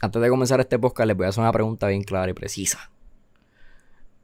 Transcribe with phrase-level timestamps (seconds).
[0.00, 2.90] antes de comenzar este podcast les voy a hacer una pregunta bien clara y precisa.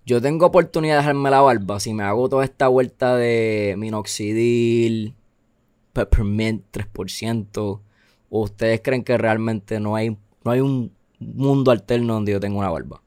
[0.06, 5.14] Yo tengo oportunidad de dejarme la barba si me hago toda esta vuelta de minoxidil,
[5.92, 7.80] peppermint 3%, o
[8.30, 12.70] ustedes creen que realmente no hay, no hay un mundo alterno donde yo tenga una
[12.70, 13.00] barba.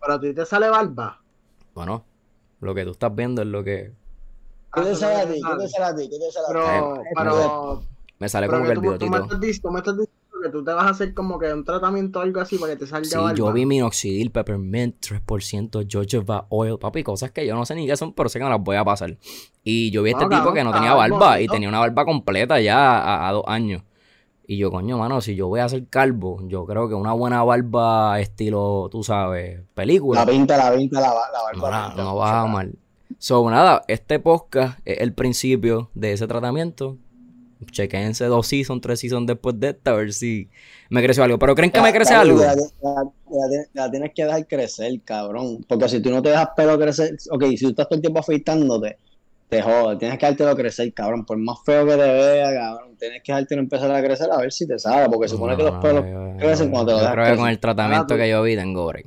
[0.00, 1.22] Pero a ti te sale barba.
[1.74, 2.04] Bueno,
[2.60, 3.92] lo que tú estás viendo es lo que
[4.74, 5.40] ¿Qué te sale a ti?
[5.40, 6.08] ¿Qué te sale a ti?
[6.10, 6.52] ¿Qué te sale a ti?
[6.52, 7.82] Pero, pero,
[8.18, 9.22] me sale pero como que el tú me bigotito.
[9.22, 11.64] estás diciendo, tú me estás diciendo que tú te vas a hacer como que un
[11.64, 13.32] tratamiento o algo así para que te salga Sí, barba.
[13.34, 17.96] yo vi minoxidil, peppermint, 3%, jojoba oil, papi, cosas que yo no sé ni qué
[17.96, 19.16] son, pero sé que me las voy a pasar.
[19.64, 21.80] Y yo vi a este No, tipo cabrón, que no tenía barba y tenía una
[21.80, 23.82] barba completa ya a, a dos años.
[24.46, 27.42] Y yo, coño, mano, si yo voy a ser calvo, yo creo que una buena
[27.42, 31.52] barba estilo, tú sabes, película, La pinta, la pinta, la, la barba.
[31.54, 32.74] no, la- pinta no va mal.
[33.18, 36.98] So, nada, este podcast es el principio de ese tratamiento.
[37.70, 40.50] Chequense dos seasons, tres seasons después de esta, a ver si
[40.90, 41.38] me creció algo.
[41.38, 42.54] ¿Pero creen que me crece Cabrón, algo?
[43.74, 45.64] La, tienes que dejar crecer, cabrón.
[45.68, 48.20] Porque si tú no te dejas pelo crecer, ok, si tú estás todo el tiempo
[48.20, 48.98] afeitándote,
[49.48, 49.98] te jodes.
[49.98, 51.24] Tienes que dejártelo crecer, cabrón.
[51.24, 54.52] Por más feo que te vea, cabrón, tienes que dejártelo empezar a crecer a ver
[54.52, 55.08] si te sale.
[55.08, 56.04] Porque supone que los No, pelos
[56.38, 58.86] crecen cuando te lo dejas creo que con el tratamiento Ah, que yo vi tengo
[58.86, 59.06] break.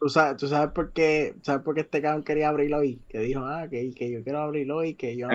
[0.00, 3.02] ¿Tú sabes, tú sabes por qué, sabes por qué este cabrón quería abrirlo hoy.
[3.06, 5.34] Que dijo, ah, que, que yo quiero abrirlo hoy, que yo no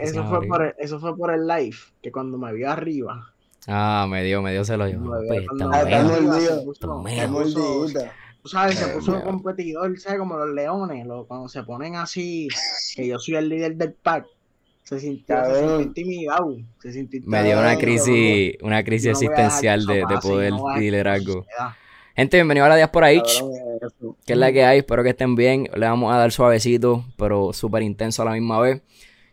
[0.00, 3.32] Eso, fue, por el, eso fue por el live, que cuando me vio arriba,
[3.68, 5.06] Ah, me dio, me dio se lo llevó.
[5.20, 5.44] me vio
[7.32, 7.94] Pues.
[8.42, 9.24] Tú sabes, se puso mira.
[9.24, 10.18] competidor, ¿sabes?
[10.20, 12.46] Como los leones, lo- cuando se ponen así,
[12.94, 14.26] que yo soy el líder del pack.
[14.84, 15.58] Se sintió, se Cabrón.
[15.58, 16.56] sintió intimidado.
[16.80, 20.52] Se sintió Me dio una intimidado, crisis, una crisis yo no existencial de, de poder
[20.76, 21.44] y liderazgo.
[22.16, 23.44] Gente, bienvenido a la Diaspora H,
[24.24, 24.78] que es la que hay.
[24.78, 25.68] Espero que estén bien.
[25.74, 28.80] Le vamos a dar suavecito, pero súper intenso a la misma vez.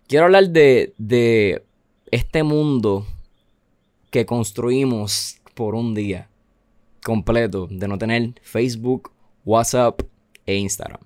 [0.05, 1.63] Quiero hablar de, de
[2.11, 3.07] este mundo
[4.09, 6.27] que construimos por un día
[7.05, 9.13] completo, de no tener Facebook,
[9.45, 10.01] WhatsApp
[10.45, 10.99] e Instagram.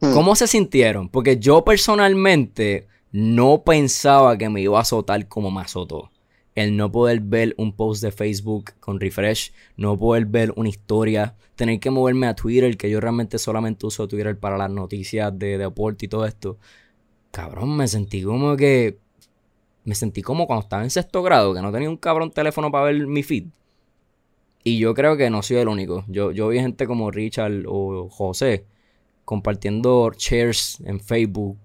[0.00, 0.14] Hmm.
[0.14, 1.08] ¿Cómo se sintieron?
[1.08, 6.10] Porque yo personalmente no pensaba que me iba a azotar como me azotó.
[6.58, 11.36] El no poder ver un post de Facebook con refresh, no poder ver una historia,
[11.54, 15.56] tener que moverme a Twitter, que yo realmente solamente uso Twitter para las noticias de
[15.56, 16.58] deporte y todo esto.
[17.30, 18.98] Cabrón, me sentí como que.
[19.84, 22.86] Me sentí como cuando estaba en sexto grado, que no tenía un cabrón teléfono para
[22.86, 23.44] ver mi feed.
[24.64, 26.04] Y yo creo que no soy el único.
[26.08, 28.66] Yo, yo vi gente como Richard o José
[29.24, 31.56] compartiendo shares en Facebook.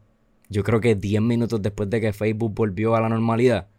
[0.50, 3.70] Yo creo que 10 minutos después de que Facebook volvió a la normalidad.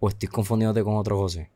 [0.00, 1.50] O estoy confundiéndote con otro José.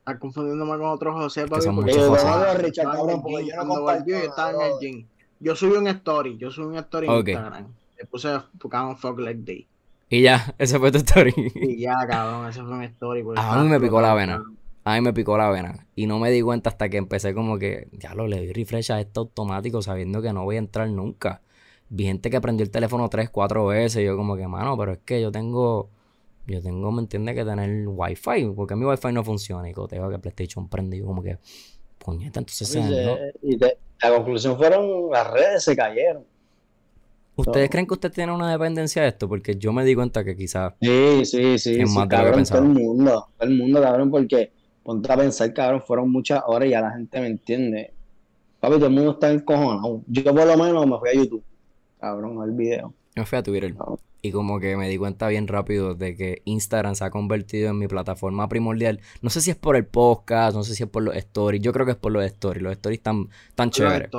[0.00, 1.62] Estás confundiéndome con otro José, papi.
[1.62, 2.26] son porque muchos yo José.
[2.26, 3.46] estaba- en el cabrón, porque gym.
[3.48, 5.06] yo no Cuando comparto volvió, yo estaba en el nada, gym.
[5.40, 6.36] Yo subí un story.
[6.38, 7.12] Yo subí un story en.
[7.16, 7.66] Instagram.
[7.98, 8.28] Le puse
[8.58, 9.66] Pokémon Fuck Like Day.
[10.08, 11.34] Y ya, ese fue tu story.
[11.54, 13.24] Y ya, cabrón, ese fue un story.
[13.36, 14.42] A mí me picó la vena.
[14.84, 15.84] A mí me picó la vena.
[15.96, 18.92] Y no me di cuenta hasta que empecé como que, ya lo le di refresh
[18.92, 21.40] a esto automático sabiendo que no voy a entrar nunca.
[21.88, 24.02] Vi gente que prendió el teléfono tres, cuatro veces.
[24.02, 25.88] Y yo como que, mano, pero es que yo tengo,
[26.46, 27.34] yo tengo, ¿me entiendes?
[27.34, 28.46] Que tener wifi.
[28.54, 29.68] Porque mi wifi no funciona.
[29.68, 31.38] Y tengo que PlayStation prendido como que,
[31.98, 36.24] puñeta, entonces se Y se- y te- la conclusión fueron las redes se cayeron.
[37.34, 37.70] ¿Ustedes no.
[37.70, 39.28] creen que usted tiene una dependencia de esto?
[39.28, 40.72] Porque yo me di cuenta que quizás...
[40.80, 41.80] Sí, sí, sí.
[41.80, 44.52] Es sí, más cabrón, todo el mundo, todo el mundo, cabrón, porque
[44.82, 47.92] ponte a pensar, cabrón, fueron muchas horas y ya la gente me entiende.
[48.60, 50.00] Papi, todo el mundo está encojonado.
[50.06, 51.42] Yo por lo menos me fui a YouTube,
[52.00, 52.94] cabrón, al video.
[53.14, 53.98] Me fui a Twitter No.
[54.26, 57.78] Y como que me di cuenta bien rápido de que Instagram se ha convertido en
[57.78, 59.00] mi plataforma primordial.
[59.22, 61.62] No sé si es por el podcast, no sé si es por los stories.
[61.62, 62.62] Yo creo que es por los stories.
[62.62, 64.10] Los stories están tan Los chéveres.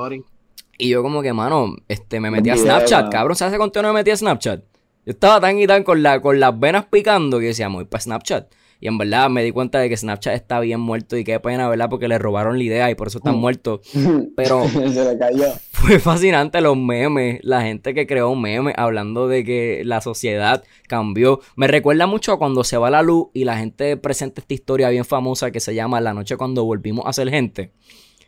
[0.77, 3.35] Y yo como que, mano, este, me metí a Snapchat, cabrón.
[3.35, 4.61] ¿Sabes hace cuánto no me metí a Snapchat?
[5.05, 8.01] Yo estaba tan y tan con, la, con las venas picando que decía, voy para
[8.01, 8.51] Snapchat.
[8.79, 11.67] Y en verdad me di cuenta de que Snapchat está bien muerto y qué pena,
[11.67, 11.89] ¿verdad?
[11.89, 13.39] Porque le robaron la idea y por eso están Mm.
[13.39, 13.79] muertos.
[14.35, 14.79] Pero se
[15.13, 15.45] le cayó.
[15.71, 21.39] fue fascinante los memes, la gente que creó memes hablando de que la sociedad cambió.
[21.55, 24.89] Me recuerda mucho a cuando se va la luz y la gente presenta esta historia
[24.89, 27.71] bien famosa que se llama La noche cuando volvimos a ser gente.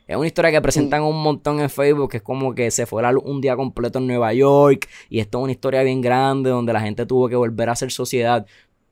[0.07, 3.03] Es una historia que presentan un montón en Facebook, que es como que se fue
[3.03, 6.49] la luz un día completo en Nueva York y esto es una historia bien grande
[6.49, 8.47] donde la gente tuvo que volver a ser sociedad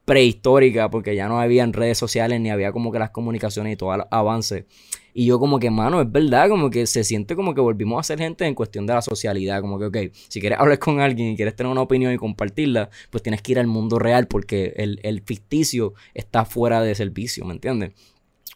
[0.08, 3.94] prehistórica porque ya no habían redes sociales ni había como que las comunicaciones y todo
[3.94, 4.66] el avance.
[5.14, 8.04] Y yo como que, mano, es verdad, como que se siente como que volvimos a
[8.04, 9.98] ser gente en cuestión de la socialidad, como que, ok,
[10.30, 13.52] si quieres hablar con alguien y quieres tener una opinión y compartirla, pues tienes que
[13.52, 17.92] ir al mundo real porque el, el ficticio está fuera de servicio, ¿me entiendes?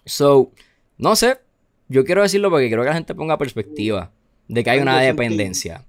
[0.06, 0.52] So,
[0.98, 1.40] no sé,
[1.90, 4.14] yo quiero decirlo porque quiero que la gente ponga perspectiva
[4.48, 5.84] de que hay Ay, una dependencia.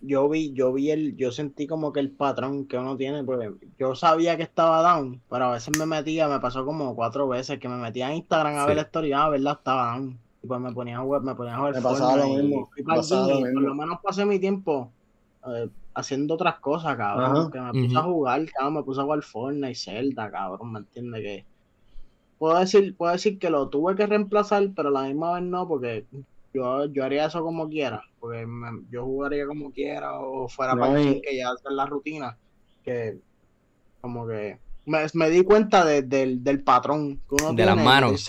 [0.00, 3.52] Yo vi, yo vi el, yo sentí como que el patrón que uno tiene, porque
[3.78, 7.58] yo sabía que estaba down, pero a veces me metía, me pasó como cuatro veces
[7.58, 10.18] que me metía en Instagram a ver la historia, a verla estaba down.
[10.42, 12.70] Y pues me ponía a jugar, me ponía a jugar Me pasaba lo y mismo,
[12.86, 14.90] pasaba lo y Por lo menos pasé mi tiempo
[15.46, 17.36] eh, haciendo otras cosas, cabrón.
[17.36, 17.50] Ajá.
[17.50, 21.20] Que me puse a jugar, cabrón, me puse a jugar Fortnite, Zelda, cabrón, ¿me entiendes?
[21.20, 21.44] Que
[22.38, 25.68] puedo decir, puedo decir que lo tuve que reemplazar, pero a la misma vez no,
[25.68, 26.06] porque
[26.52, 30.80] yo, yo haría eso como quiera, porque me- yo jugaría como quiera o fuera No,
[30.80, 32.36] para y- que ya hacer la rutina,
[32.84, 33.18] que
[34.00, 38.28] como que me, me di cuenta de- del, del patrón que uno De las manos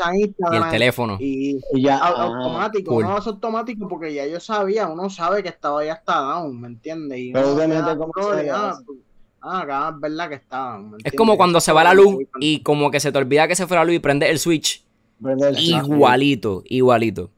[0.52, 1.18] y el teléfono.
[1.20, 2.24] y Y ya, ajá.
[2.24, 3.06] automático, cool.
[3.06, 6.68] uno hace automático porque ya yo sabía, uno sabe que estaba ya está down, ¿me
[6.68, 7.20] entiendes?
[7.20, 8.98] Y Pero da como ah, pues,
[9.42, 11.94] ah, acá es verdad que está down, ¿me Es como cuando se es va la
[11.94, 14.38] luz y como que se te olvida que se fue la luz y prende el
[14.38, 14.84] switch.
[15.22, 15.86] Prende el switch.
[15.86, 17.32] Igualito, igualito.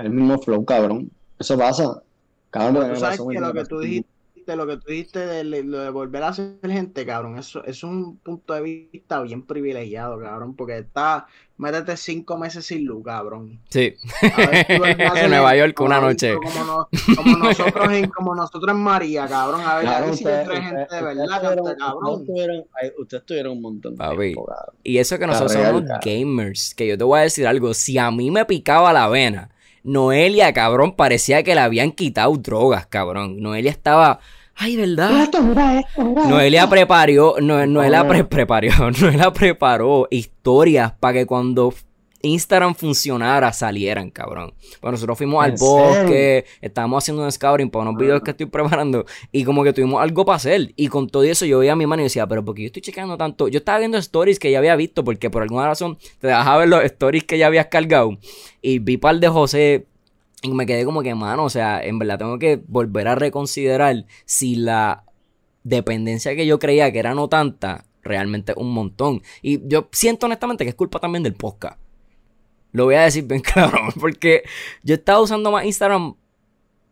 [0.00, 1.10] El mismo flow, cabrón.
[1.38, 2.02] Eso pasa.
[2.50, 5.90] Cabrón, Tú sabes que lo que tú dijiste, lo que tú dijiste de, lo de
[5.90, 10.56] volver a ser gente, cabrón, eso, eso es un punto de vista bien privilegiado, cabrón,
[10.56, 13.60] porque está, métete cinco meses sin luz, cabrón.
[13.68, 13.94] Sí.
[14.68, 16.34] En Nueva York como una noche.
[16.34, 20.24] Como, no- como nosotros en, como nosotros en María, cabrón, a ver, a ver si
[20.24, 22.04] ustedes- entra gente de verdad, tuvieron- cabrón.
[22.12, 24.16] Ustedes tuvieron, ay, ustedes tuvieron un montón de Papi.
[24.18, 24.74] tiempo, cabrón.
[24.82, 26.00] Y eso que nosotros real, somos cabrón.
[26.04, 26.74] gamers.
[26.74, 27.72] Que yo te voy a decir algo.
[27.74, 29.50] Si a mí me picaba la vena,
[29.82, 33.40] Noelia, cabrón, parecía que le habían quitado drogas, cabrón.
[33.40, 34.20] Noelia estaba.
[34.56, 35.10] Ay, ¿verdad?
[36.28, 41.72] Noelia preparó, no, Noelia pre- preparó, Noelia preparó historias para que cuando
[42.22, 44.52] Instagram funcionara salieran, cabrón.
[44.80, 48.46] Bueno, nosotros fuimos al ¿En bosque, estábamos haciendo un scouting para unos videos que estoy
[48.46, 50.72] preparando y como que tuvimos algo para hacer.
[50.76, 52.82] Y con todo eso yo veía a mi mano y decía, pero porque yo estoy
[52.82, 53.48] chequeando tanto?
[53.48, 56.68] Yo estaba viendo stories que ya había visto porque por alguna razón te dejaba ver
[56.68, 58.18] los stories que ya habías cargado
[58.60, 59.86] y vi par de José
[60.42, 64.06] y me quedé como que, mano, o sea, en verdad tengo que volver a reconsiderar
[64.24, 65.04] si la
[65.64, 69.22] dependencia que yo creía que era no tanta, realmente un montón.
[69.42, 71.78] Y yo siento honestamente que es culpa también del podcast.
[72.72, 74.42] Lo voy a decir bien claro, porque
[74.82, 76.14] yo he estado usando más Instagram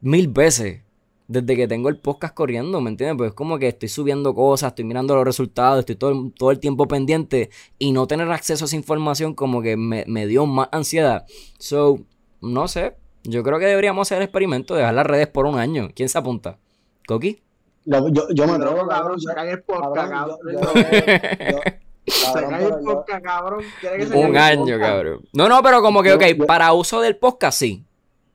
[0.00, 0.82] mil veces
[1.26, 3.16] desde que tengo el podcast corriendo, ¿me entiendes?
[3.18, 6.58] Pues es como que estoy subiendo cosas, estoy mirando los resultados, estoy todo, todo el
[6.58, 10.68] tiempo pendiente y no tener acceso a esa información como que me, me dio más
[10.72, 11.26] ansiedad.
[11.58, 11.98] So,
[12.40, 15.90] no sé, yo creo que deberíamos hacer el experimento, dejar las redes por un año.
[15.94, 16.58] ¿Quién se apunta?
[17.06, 17.42] ¿Coqui?
[17.84, 20.38] Yo, yo, yo me atrevo, cabrón, cae el podcast, cabrón, cabrón.
[20.44, 21.87] yo- yo- yo- Se
[22.24, 23.64] cabrón, cae el pero yo- podcast, cabrón.
[23.80, 25.20] Quiere que se Un año, cabrón.
[25.32, 27.84] No, no, pero como que, ok, yo- para uso del podcast sí.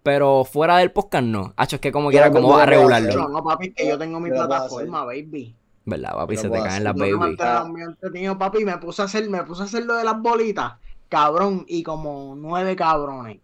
[0.03, 1.53] Pero fuera del podcast no.
[1.55, 3.13] Hacho, es que como quiera, lo- ¿cómo yo vas a regularlo?
[3.15, 5.55] No, no, papi, que yo tengo mi plataforma, baby.
[5.85, 6.37] ¿Verdad, papi?
[6.37, 7.35] Se te caen las baby.
[7.39, 7.65] Ah.
[8.37, 10.73] papi, y me puse a hacer, me puse a hacer lo de las bolitas,
[11.09, 13.39] cabrón, y como nueve cabrones.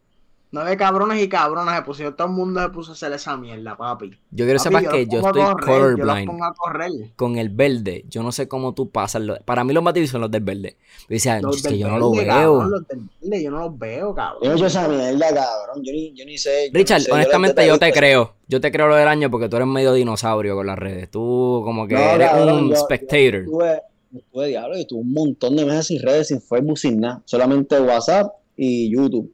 [0.51, 3.77] Nueve cabrones y cabronas se pusieron, todo el mundo se puso a hacer esa mierda,
[3.77, 4.09] papi.
[4.31, 5.65] Yo quiero sepas yo que yo estoy correr,
[5.99, 7.13] colorblind.
[7.15, 9.21] Con el verde, yo no sé cómo tú pasas.
[9.21, 10.75] lo- Para mí los más difíciles son los del verde.
[11.01, 12.25] Yo decía, Los es que yo no lo veo.
[12.27, 14.39] cabrón, los del verde, yo no los veo, cabrón.
[14.41, 15.83] Yo no he hecho esa mierda, cabrón.
[15.83, 16.69] Yo ni, yo ni sé.
[16.73, 18.33] yo Richard, no sé, honestamente yo te creo.
[18.47, 21.11] Yo te creo lo del año porque tú eres medio dinosaurio con las redes.
[21.11, 23.33] Tú como que No, eres cabrón, un yo- spectator.
[23.33, 23.81] Yo estuve,
[24.11, 27.21] yo estuve diablo, yo estuve un montón de meses sin redes, sin Facebook, sin nada.
[27.25, 29.31] Solamente WhatsApp y YouTube.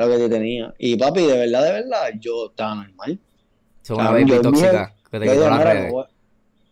[0.00, 0.74] Era lo que te tenía.
[0.78, 3.20] Y papi, de verdad, de verdad, yo estaba normal.
[3.82, 5.92] Eso es una baby yo tóxica que te Yo quitó las "Mira, redes.
[5.92, 6.04] voy-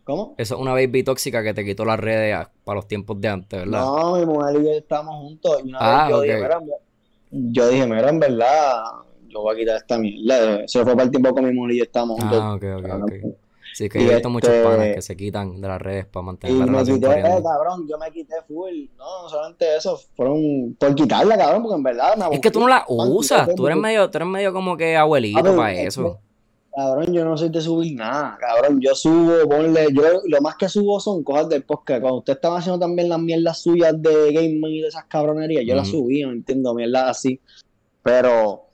[0.03, 0.35] ¿Cómo?
[0.37, 3.27] Eso es una baby tóxica que te quitó las redes a- para los tiempos de
[3.27, 3.85] antes, ¿verdad?
[3.85, 5.61] No, mi mujer y yo estábamos juntos.
[5.63, 6.59] Y una Ah, vez yo dije, mira,
[7.31, 8.81] yo dije, mira, en verdad,
[9.27, 10.67] yo voy a quitar esta mierda.
[10.67, 12.39] Se fue para el tiempo con mi mujer y yo estábamos juntos.
[12.39, 13.48] Ah, ok, ok, ok.
[13.73, 16.23] Sí, que yo he visto muchos este- panas que se quitan de las redes para
[16.25, 17.43] mantener Y la me relación quité, corriendo.
[17.43, 18.85] cabrón, yo me quité full.
[18.97, 22.59] No, no solamente eso, fueron por quitarla, cabrón, porque en verdad me Es que tú
[22.59, 25.87] no la usas, tú eres medio, tú eres medio como que abuelito pero para es
[25.89, 26.19] eso.
[26.75, 28.79] Cabrón, yo no soy de subir nada, cabrón.
[28.79, 31.99] Yo subo, ponle, yo lo más que subo son cosas del podcast.
[31.99, 35.75] Cuando ustedes estaban haciendo también las mierdas suyas de gaming y de esas cabronerías, yo
[35.75, 36.03] las Ujú.
[36.05, 36.73] subía, ¿me entiendo?
[36.75, 37.41] Mierdas así.
[38.03, 38.68] Pero,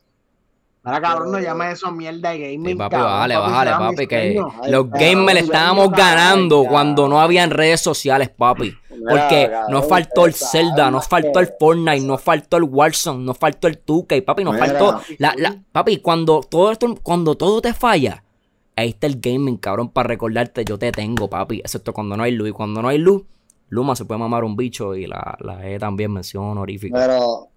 [0.86, 2.66] Ahora, cabrón, no llame eso mierda de gaming.
[2.72, 7.82] Sí, papi, cabrón, bájale, bájale, papi, que los gamers estábamos ganando cuando no habían redes
[7.82, 8.76] sociales, papi.
[8.92, 13.24] mira, Porque cabrón, nos faltó el Zelda, nos faltó el Fortnite, nos faltó el Warzone,
[13.24, 14.66] nos faltó el 2K, papi, nos Mira.
[14.68, 18.24] faltó la, la- papi, cuando todo esto, cuando todo te falla,
[18.76, 22.32] ahí está el gaming, cabrón, para recordarte, yo te tengo, papi, excepto cuando no hay
[22.34, 23.24] luz, y cuando no hay luz,
[23.70, 26.96] Luma se puede mamar un bicho y la, la E también mención honorífica.
[27.00, 27.48] Pero,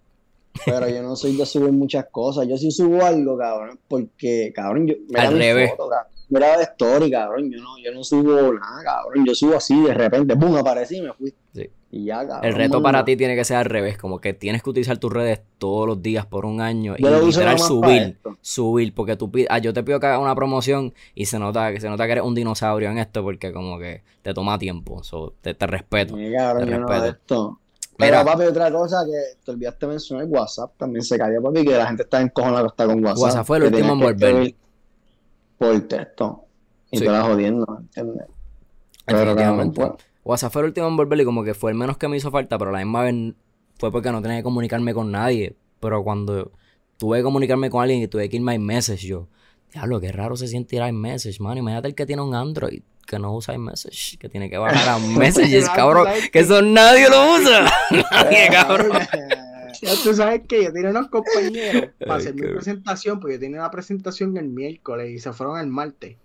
[0.64, 2.46] pero yo no soy de subir muchas cosas.
[2.48, 5.70] Yo sí subo algo, cabrón, porque, cabrón, yo me Al revés.
[5.70, 6.12] foto, cabrón.
[6.28, 7.50] mira de story, cabrón.
[7.50, 9.24] Yo no, yo no subo nada, cabrón.
[9.26, 10.56] Yo subo así de repente, ¡pum!
[10.56, 11.32] aparecí y me fui.
[11.54, 11.68] Sí.
[11.90, 12.44] Y ya, cabrón.
[12.44, 15.10] El reto para ti tiene que ser al revés, como que tienes que utilizar tus
[15.10, 19.30] redes todos los días por un año y Yo uso literal subir, subir, porque tú
[19.30, 22.04] pides, ah, yo te pido que hagas una promoción y se nota que se nota
[22.04, 25.66] que eres un dinosaurio en esto porque como que te toma tiempo, so, te, te
[25.66, 26.14] respeto.
[26.36, 27.06] Cabrón, Te no respeto.
[27.06, 27.58] esto.
[27.98, 31.86] Pero, papi, otra cosa que te olvidaste mencionar, WhatsApp también se cayó, papi, que la
[31.86, 33.22] gente está encojonada que está con WhatsApp.
[33.22, 34.54] WhatsApp fue el último en volver.
[35.58, 36.44] Por texto.
[36.92, 37.04] Y Sí.
[37.04, 38.26] te la jodiendo, ¿entiendes?
[39.04, 39.34] Pero,
[39.74, 39.90] pues,
[40.24, 42.30] WhatsApp fue el último en volver y como que fue el menos que me hizo
[42.30, 43.34] falta, pero la misma vez
[43.78, 45.56] fue porque no tenía que comunicarme con nadie.
[45.80, 46.52] Pero cuando
[46.98, 49.26] tuve que comunicarme con alguien y tuve que irme a iMessage, yo,
[49.72, 51.58] diablo, qué raro se siente ir a iMessage, man.
[51.58, 54.98] Imagínate el que tiene un Android que no usa iMessage, que tiene que bajar a
[55.18, 56.08] Messages, cabrón.
[56.30, 57.64] Que eso nadie lo usa.
[58.12, 58.98] Nadie, cabrón.
[59.80, 63.60] Ya tú sabes que yo tenía unos compañeros para hacer mi presentación, porque yo tenía
[63.60, 66.16] una presentación el miércoles y se fueron el martes.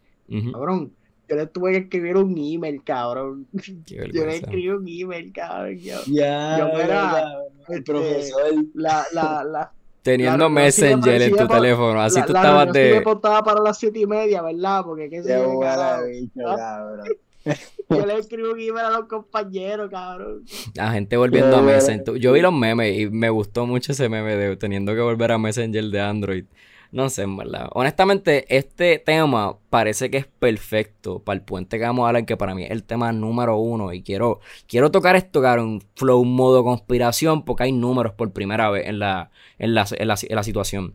[0.51, 0.91] Cabrón,
[1.29, 3.45] yo le tuve que escribir un email, cabrón.
[3.85, 5.77] Yo le escribí un email, cabrón.
[5.77, 8.41] Yo, Ya, Yo el este, profesor.
[8.73, 9.71] la, la, la,
[10.03, 13.01] Teniendo Messenger en tu teléfono, así la, tú la estabas reunión sí me de...
[13.01, 14.83] pautaba para las siete y media, ¿verdad?
[14.83, 16.27] Porque qué sé yo, Ah.
[16.57, 17.07] cabrón.
[17.89, 20.43] Yo le escribo un email a los compañeros, cabrón.
[20.75, 22.15] La gente volviendo a Messenger.
[22.15, 25.37] Yo vi los memes y me gustó mucho ese meme de teniendo que volver a
[25.37, 26.45] Messenger de Android.
[26.93, 27.69] No sé, en verdad.
[27.71, 32.37] Honestamente, este tema parece que es perfecto para el puente que vamos a hablar, que
[32.37, 33.91] para mí es el tema número uno.
[33.93, 38.87] Y quiero, quiero tocar esto, cabrón, flow modo conspiración, porque hay números por primera vez
[38.87, 40.93] en la, en la, en la, en la situación.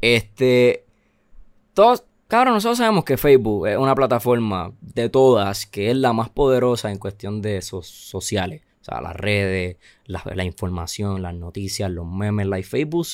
[0.00, 0.86] Este.
[1.74, 6.30] Todos, cabrón, nosotros sabemos que Facebook es una plataforma de todas que es la más
[6.30, 8.62] poderosa en cuestión de so- sociales.
[8.80, 13.06] O sea, las redes, la, la información, las noticias, los memes, like Facebook.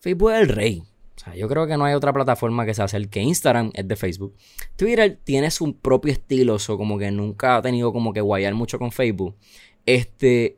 [0.00, 0.82] Facebook es el rey.
[1.20, 3.20] O sea, yo creo que no hay otra plataforma que se acerque.
[3.20, 4.34] Instagram es de Facebook.
[4.76, 8.78] Twitter tiene su propio estilo, o como que nunca ha tenido como que guayar mucho
[8.78, 9.36] con Facebook.
[9.84, 10.56] Este.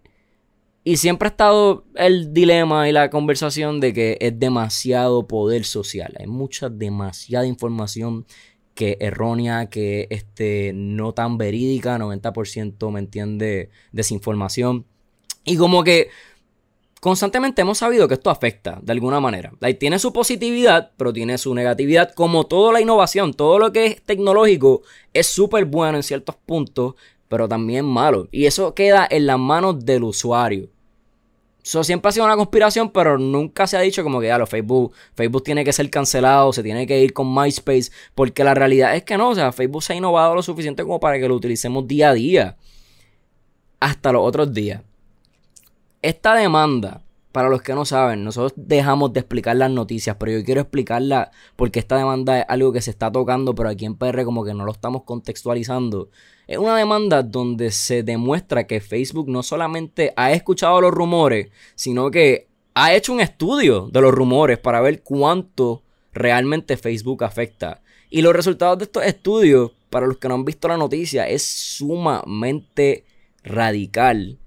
[0.84, 6.14] Y siempre ha estado el dilema y la conversación de que es demasiado poder social.
[6.18, 8.24] Hay mucha, demasiada información
[8.74, 14.86] que errónea, que este, no tan verídica, 90% me entiende, desinformación.
[15.44, 16.08] Y como que
[17.02, 19.52] constantemente hemos sabido que esto afecta de alguna manera.
[19.80, 22.14] Tiene su positividad, pero tiene su negatividad.
[22.14, 24.82] Como toda la innovación, todo lo que es tecnológico
[25.12, 26.94] es súper bueno en ciertos puntos,
[27.26, 28.28] pero también malo.
[28.30, 30.68] Y eso queda en las manos del usuario.
[31.64, 34.46] Eso siempre ha sido una conspiración, pero nunca se ha dicho como que ya lo
[34.46, 38.94] Facebook, Facebook tiene que ser cancelado, se tiene que ir con MySpace, porque la realidad
[38.94, 41.34] es que no, o sea, Facebook se ha innovado lo suficiente como para que lo
[41.34, 42.56] utilicemos día a día.
[43.80, 44.82] Hasta los otros días.
[46.02, 50.44] Esta demanda, para los que no saben, nosotros dejamos de explicar las noticias, pero yo
[50.44, 54.24] quiero explicarla porque esta demanda es algo que se está tocando, pero aquí en PR
[54.24, 56.10] como que no lo estamos contextualizando.
[56.48, 62.10] Es una demanda donde se demuestra que Facebook no solamente ha escuchado los rumores, sino
[62.10, 67.80] que ha hecho un estudio de los rumores para ver cuánto realmente Facebook afecta.
[68.10, 71.44] Y los resultados de estos estudios, para los que no han visto la noticia, es
[71.44, 73.04] sumamente
[73.44, 74.40] radical.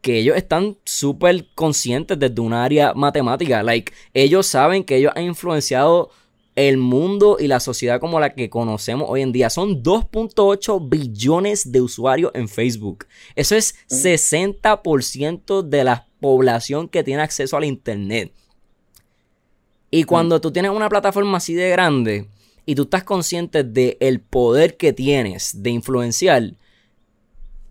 [0.00, 3.62] Que ellos están súper conscientes desde un área matemática.
[3.62, 6.10] Like, ellos saben que ellos han influenciado
[6.58, 9.48] el mundo y la sociedad como la que conocemos hoy en día.
[9.48, 13.06] Son 2.8 billones de usuarios en Facebook.
[13.36, 18.32] Eso es 60% de la población que tiene acceso al Internet.
[19.90, 22.28] Y cuando tú tienes una plataforma así de grande
[22.66, 26.54] y tú estás consciente del poder que tienes de influenciar,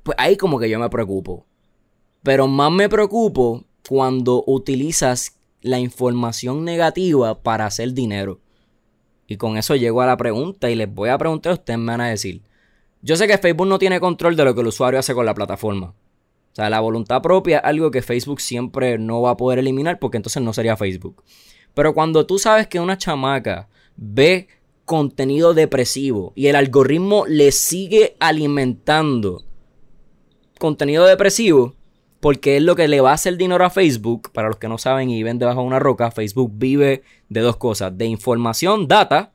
[0.03, 1.45] pues ahí como que yo me preocupo.
[2.27, 8.41] Pero más me preocupo cuando utilizas la información negativa para hacer dinero.
[9.27, 12.01] Y con eso llego a la pregunta y les voy a preguntar ustedes, me van
[12.01, 12.41] a decir.
[13.01, 15.33] Yo sé que Facebook no tiene control de lo que el usuario hace con la
[15.33, 15.95] plataforma.
[16.51, 19.97] O sea, la voluntad propia es algo que Facebook siempre no va a poder eliminar
[19.97, 21.23] porque entonces no sería Facebook.
[21.73, 24.49] Pero cuando tú sabes que una chamaca ve
[24.83, 29.45] contenido depresivo y el algoritmo le sigue alimentando
[30.59, 31.76] contenido depresivo,
[32.19, 34.31] porque es lo que le va a hacer dinero a Facebook.
[34.31, 37.57] Para los que no saben y viven debajo de una roca, Facebook vive de dos
[37.57, 39.31] cosas: de información, data,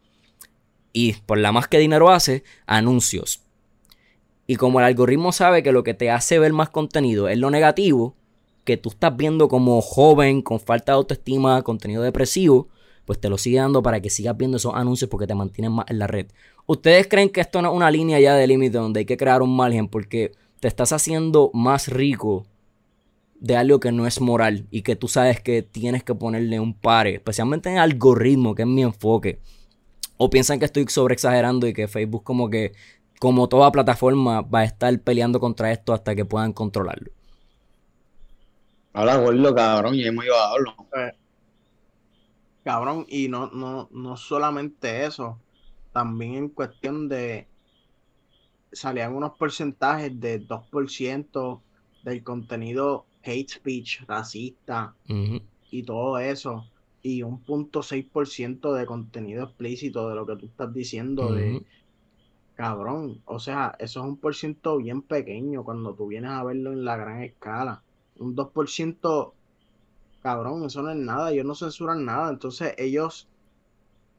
[0.92, 3.42] y por la más que dinero hace, anuncios.
[4.46, 7.50] Y como el algoritmo sabe que lo que te hace ver más contenido es lo
[7.50, 8.16] negativo,
[8.64, 12.68] que tú estás viendo como joven, con falta de autoestima, contenido depresivo,
[13.04, 15.86] pues te lo sigue dando para que sigas viendo esos anuncios porque te mantienen más
[15.88, 16.26] en la red.
[16.66, 19.42] ¿Ustedes creen que esto no es una línea ya de límite donde hay que crear
[19.42, 22.46] un margen porque te estás haciendo más rico
[23.42, 26.74] de algo que no es moral y que tú sabes que tienes que ponerle un
[26.74, 29.40] pare, especialmente en algoritmo, que es mi enfoque?
[30.16, 32.72] ¿O piensan que estoy sobreexagerando y que Facebook como que,
[33.18, 37.10] como toda plataforma, va a estar peleando contra esto hasta que puedan controlarlo?
[38.92, 41.16] Habla gordo, cabrón, y hemos ido a hablar.
[42.62, 45.40] Cabrón, y no, no, no solamente eso,
[45.92, 47.48] también en cuestión de
[48.70, 51.60] salían unos porcentajes de 2%
[52.04, 54.94] del contenido hate speech, racista
[55.70, 56.66] y todo eso,
[57.02, 61.62] y un punto 6% de contenido explícito de lo que tú estás diciendo de
[62.54, 66.72] cabrón, o sea, eso es un por ciento bien pequeño cuando tú vienes a verlo
[66.72, 67.82] en la gran escala.
[68.18, 69.34] Un 2%,
[70.22, 73.28] cabrón, eso no es nada, ellos no censuran nada, entonces ellos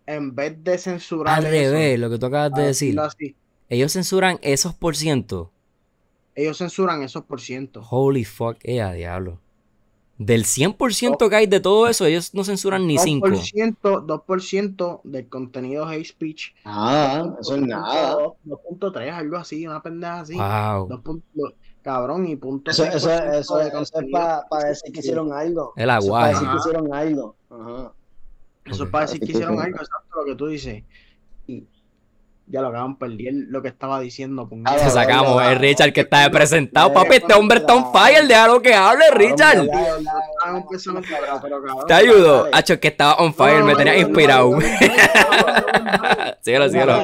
[0.05, 2.99] en vez de censurar Al eso, revés, lo que tú acabas de decir.
[2.99, 3.35] así,
[3.69, 5.51] Ellos censuran esos por ciento.
[6.35, 7.81] Ellos censuran esos por ciento.
[7.89, 9.39] Holy fuck, eh, a diablo.
[10.17, 13.27] Del 100% que hay de todo eso, ellos no censuran ni 5.
[13.27, 16.53] 2%, 2% del contenido hate speech.
[16.63, 18.15] Nada, eso es nada.
[18.45, 20.35] 2.3, algo así, una pendeja así.
[20.35, 20.87] Wow.
[20.87, 25.33] Dos punto- cabrón, y punto Eso, 6% eso, eso, eso es para decir que hicieron
[25.33, 25.73] algo.
[25.75, 27.35] El Eso es para decir que hicieron algo.
[27.49, 27.91] Ajá.
[28.65, 30.83] Eso es para decir que hicieron algo, exacto lo que tú dices.
[31.47, 31.63] Y
[32.45, 34.43] ya lo acaban perdí el- lo que estaba diciendo.
[34.43, 34.75] Ah, puñeta.
[34.77, 36.93] Te sacamos, es Richard que está presentado.
[36.93, 39.67] Papi, este hombre está on fire, déjalo que hable, Richard.
[41.87, 42.47] Te ayudo.
[42.51, 44.51] Hacho, que estaba on fire, No, me tenía inspirado.
[46.41, 46.97] Síguelo, síguelo.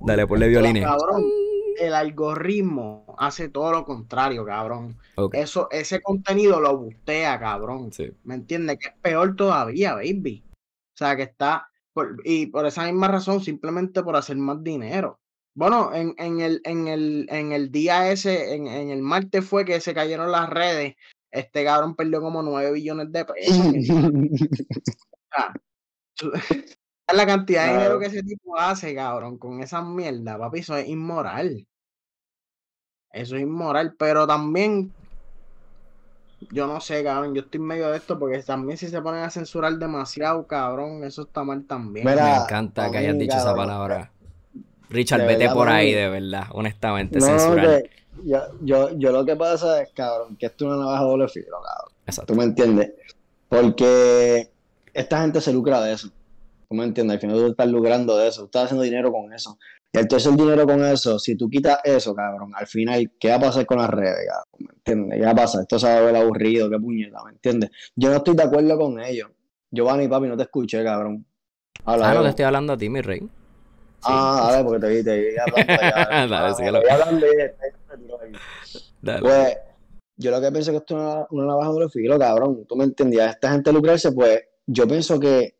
[0.00, 0.86] Dale, ponle violines.
[1.78, 4.96] El algoritmo hace todo lo contrario, cabrón.
[5.32, 7.92] Eso, ese contenido lo bustea, cabrón.
[7.92, 8.10] Sí.
[8.24, 8.78] ¿Me entiendes?
[8.78, 10.42] Que es peor todavía, baby.
[10.54, 11.68] O sea, que está.
[11.96, 15.18] Por- y por esa misma razón, simplemente por hacer más dinero.
[15.54, 19.64] Bueno, en, en, el, en, el, en el día ese, en, en el martes fue
[19.64, 20.94] que se cayeron las redes.
[21.30, 23.56] Este cabrón perdió como 9 billones de pesos.
[23.74, 23.88] Es
[27.14, 30.86] la cantidad de dinero que ese tipo hace, cabrón, con esa mierda, papi, eso es
[30.88, 31.66] inmoral.
[33.10, 34.92] Eso es inmoral, pero también,
[36.50, 39.22] yo no sé, cabrón, yo estoy en medio de esto porque también si se ponen
[39.22, 42.06] a censurar demasiado, cabrón, eso está mal también.
[42.06, 44.10] Mira, Me encanta que hayas dicho esa palabra.
[44.88, 47.82] Richard, de vete verdad, por ahí, de verdad, honestamente, No, censurar.
[47.82, 47.90] que
[48.24, 51.56] yo, yo, yo lo que pasa es, cabrón, que esto es una navaja doble filo,
[51.62, 51.92] cabrón.
[52.06, 52.32] Exacto.
[52.32, 52.92] ¿Tú me entiendes?
[53.48, 54.50] Porque
[54.94, 56.08] esta gente se lucra de eso.
[56.68, 57.14] ¿Tú me entiendes?
[57.14, 59.58] Al final tú estás lucrando de eso, tú estás haciendo dinero con eso.
[60.00, 63.40] Entonces el dinero con eso, si tú quitas eso, cabrón, al final, ¿qué va a
[63.40, 64.46] pasar con las redes, cabrón?
[64.58, 65.18] ¿Me entiendes?
[65.18, 65.60] ¿Qué va a pasar?
[65.62, 67.70] Esto se va a ver aburrido, qué puñeta, ¿me entiendes?
[67.94, 69.30] Yo no estoy de acuerdo con ellos.
[69.70, 71.24] Giovanni, papi, no te escuché, cabrón.
[71.84, 73.28] Habla, Ah, no te estoy hablando a ti, mi rey.
[74.04, 76.26] Ah, dale, porque te vi, te vi hablando allá.
[76.28, 76.80] Dale, Ah, síguelo.
[76.90, 78.32] hablando ahí.
[79.00, 79.20] Dale.
[79.20, 79.56] Pues
[80.16, 82.64] yo lo que pienso que esto es una, una navaja de filo, cabrón.
[82.66, 85.56] Tú me entendías, esta gente lucrarse, pues yo pienso que,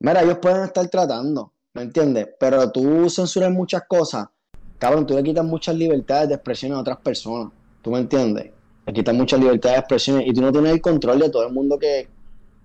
[0.00, 2.28] mira, ellos pueden estar tratando, ¿me entiendes?
[2.40, 4.26] Pero tú censuras muchas cosas,
[4.78, 8.50] cabrón, tú le quitas muchas libertades de expresión a otras personas, ¿tú me entiendes?
[8.86, 11.52] Le quitas muchas libertades de expresión y tú no tienes el control de todo el
[11.52, 12.08] mundo que,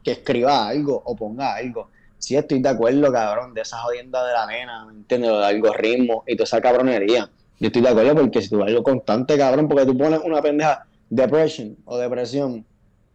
[0.02, 1.90] que escriba algo o ponga algo.
[2.20, 5.30] Sí, estoy de acuerdo, cabrón, de esa jodienda de la nena, ¿me entiendes?
[5.30, 7.30] Lo del algoritmo y toda esa cabronería.
[7.60, 10.42] Yo estoy de acuerdo porque si tú ves algo constante, cabrón, porque tú pones una
[10.42, 12.66] pendeja depression o depresión,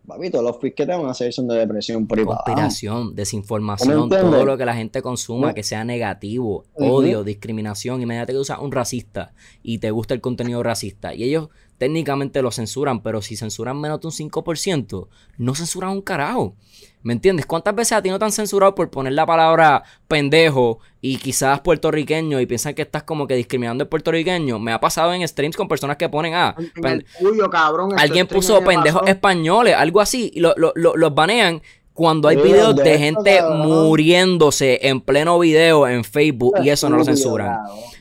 [0.06, 2.26] papi, todos los feeds que te van a hacer son de depresión abajo.
[2.44, 5.54] Conspiración, desinformación, todo lo que la gente consuma No.
[5.54, 6.92] que sea negativo, Ujú.
[6.92, 8.00] odio, discriminación.
[8.02, 11.14] Imagínate que usas un racista y te gusta el contenido racista.
[11.14, 15.08] Y ellos técnicamente lo censuran, pero si censuran menos de un 5%,
[15.38, 16.54] no censuran un carajo.
[17.02, 17.46] ¿Me entiendes?
[17.46, 21.60] ¿Cuántas veces a ti no te han censurado por poner la palabra pendejo y quizás
[21.60, 24.58] puertorriqueño y piensan que estás como que discriminando al puertorriqueño?
[24.58, 27.90] Me ha pasado en streams con personas que ponen, ah, En pen- el tuyo, cabrón.
[27.92, 29.12] en tu Alguien puso pendejos pasó.
[29.12, 31.62] españoles, algo así, y lo- lo- lo- los banean
[31.92, 33.40] cuando hay videos de gente
[33.96, 37.58] muriéndose en pleno video en Facebook y eso no lo censuran.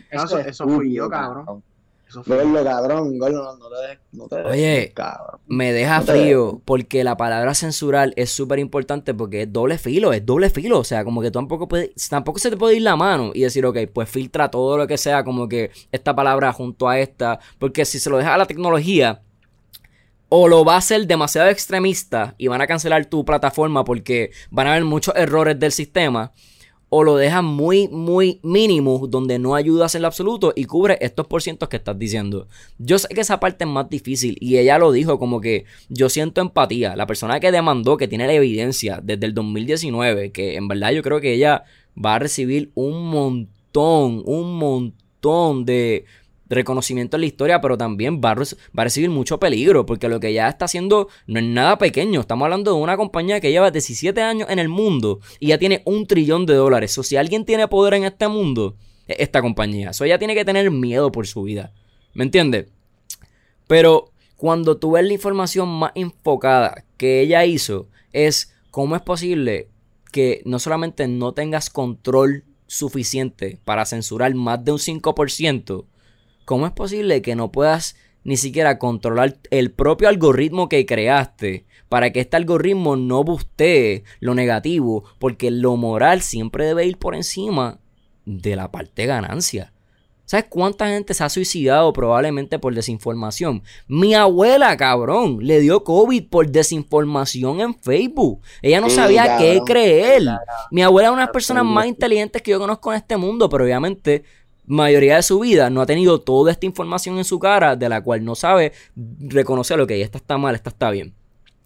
[0.09, 1.63] Eso- es eso fui yo, cabrón.
[2.07, 4.91] Eso fue- Gordo, cabrón, gordo, no, no te dejes, no te Oye.
[4.93, 5.39] cabrón.
[5.47, 10.13] Me deja No frío porque la palabra censurar es súper importante porque es doble filo,
[10.13, 10.79] es doble filo.
[10.79, 13.41] O sea, como que tú tampoco, puedes, tampoco se te puede ir la mano y
[13.41, 17.39] decir, ok, pues filtra todo lo que sea, como que esta palabra junto a esta.
[17.59, 19.21] Porque si se lo deja a la tecnología,
[20.29, 24.67] o lo va a hacer demasiado extremista y van a cancelar tu plataforma porque van
[24.67, 26.31] a haber muchos errores del sistema.
[26.89, 31.27] O lo dejas muy, muy mínimo, donde no ayudas en lo absoluto y cubre estos
[31.27, 32.47] porcientos que estás diciendo.
[32.77, 36.09] Yo sé que esa parte es más difícil y ella lo dijo como que yo
[36.09, 36.95] siento empatía.
[36.95, 41.01] La persona que demandó, que tiene la evidencia desde el 2019, que en verdad yo
[41.01, 41.63] creo que ella
[42.03, 46.05] va a recibir un montón, un montón de
[46.47, 48.43] reconocimiento en la historia, pero también va a, va
[48.77, 52.21] a, recibir mucho peligro, porque lo que ya está haciendo no es nada pequeño.
[52.21, 55.81] Estamos hablando de una compañía que lleva 17 años en el mundo y ya tiene
[55.85, 56.97] un trillón de dólares.
[56.97, 58.75] O si alguien tiene poder en este mundo,
[59.07, 59.91] es esta compañía.
[59.91, 61.71] Eso ella tiene que tener miedo por su vida.
[62.13, 62.67] ¿Me entiendes?
[63.67, 69.69] Pero cuando tú ves la información más enfocada que ella hizo, es cómo es posible
[70.11, 75.85] que no solamente no tengas control suficiente para censurar más de un 5%,
[76.45, 82.11] ¿cómo es posible que no puedas ni siquiera controlar el propio algoritmo que creaste para
[82.11, 85.03] que este algoritmo no bustee lo negativo?
[85.19, 87.79] Porque lo moral siempre debe ir por encima
[88.25, 89.73] de la parte ganancia.
[90.25, 93.61] ¿Sabes cuánta gente se ha suicidado probablemente por desinformación?
[93.87, 98.41] Mi abuela, cabrón, le dio COVID por desinformación en Facebook.
[98.63, 100.23] Ella no sabía qué creer.
[100.71, 103.49] Mi abuela es una de las personas más inteligentes que yo conozco en este mundo,
[103.49, 104.23] pero obviamente
[104.67, 108.01] mayoría de su vida no ha tenido toda esta información en su cara de la
[108.01, 108.73] cual no sabe
[109.19, 111.13] reconocer que esta está mal, esta está bien.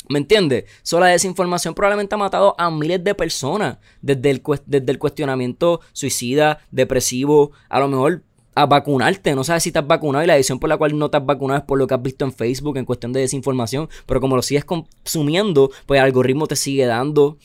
[0.09, 0.65] ¿Me entiendes?
[0.81, 5.81] So, la desinformación probablemente ha matado a miles de personas desde el, desde el cuestionamiento
[5.93, 8.23] suicida, depresivo, a lo mejor
[8.55, 9.35] a vacunarte.
[9.35, 11.59] No sabes si has vacunado y la decisión por la cual no te has vacunado
[11.59, 13.87] es por lo que has visto en Facebook en cuestión de desinformación.
[14.07, 17.37] Pero como lo sigues consumiendo, pues el algoritmo te sigue dando.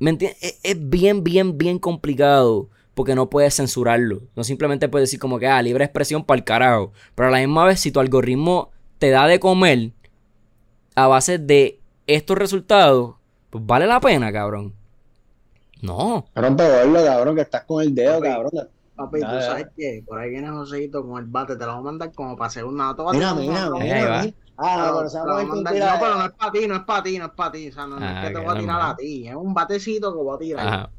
[0.00, 0.42] ¿Me entiendes?
[0.42, 2.70] Es, es bien, bien, bien complicado.
[2.98, 4.22] Porque no puedes censurarlo.
[4.34, 6.92] No simplemente puedes decir como que, ah, libre expresión para el carajo.
[7.14, 9.92] Pero a la misma vez, si tu algoritmo te da de comer
[10.96, 13.14] a base de estos resultados,
[13.50, 14.74] pues vale la pena, cabrón.
[15.80, 16.26] No.
[16.34, 18.50] Cabrón, pero cabrón, que estás con el dedo, Papi, cabrón.
[18.96, 21.84] Papi, tú sabes que por ahí viene Joseito con el bate, te lo voy a
[21.84, 23.12] mandar como para hacer una toda.
[23.12, 24.22] Mira, mira, Ahí, ahí va.
[24.22, 24.34] mira.
[24.56, 26.82] Ah, no, pero se va a mandar- No, pero no es para ti, no es
[26.82, 27.68] para ti, no es para ti.
[27.68, 28.88] O sea, no, no Ah, es que te que voy a tirar no.
[28.88, 29.28] a ti.
[29.28, 30.66] Es un batecito que voy a tirar.
[30.66, 30.90] Ajá.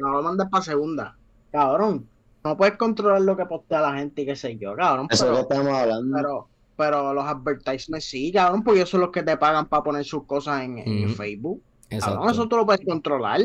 [0.00, 1.18] No lo mandes para segunda.
[1.54, 2.08] Cabrón,
[2.42, 5.06] no puedes controlar lo que postea la gente y qué sé yo, cabrón.
[5.08, 6.16] Eso es lo que estamos hablando.
[6.16, 10.04] pero, pero los advertisements sí, cabrón, porque ellos son los que te pagan para poner
[10.04, 11.14] sus cosas en, en.
[11.14, 11.62] Facebook.
[11.90, 12.16] Exacto.
[12.16, 13.40] Cabrón, eso tú lo puedes controlar.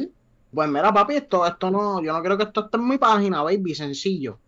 [0.51, 3.43] Pues mira, papi, esto, esto no, yo no creo que esto esté en mi página,
[3.43, 4.39] baby, sencillo.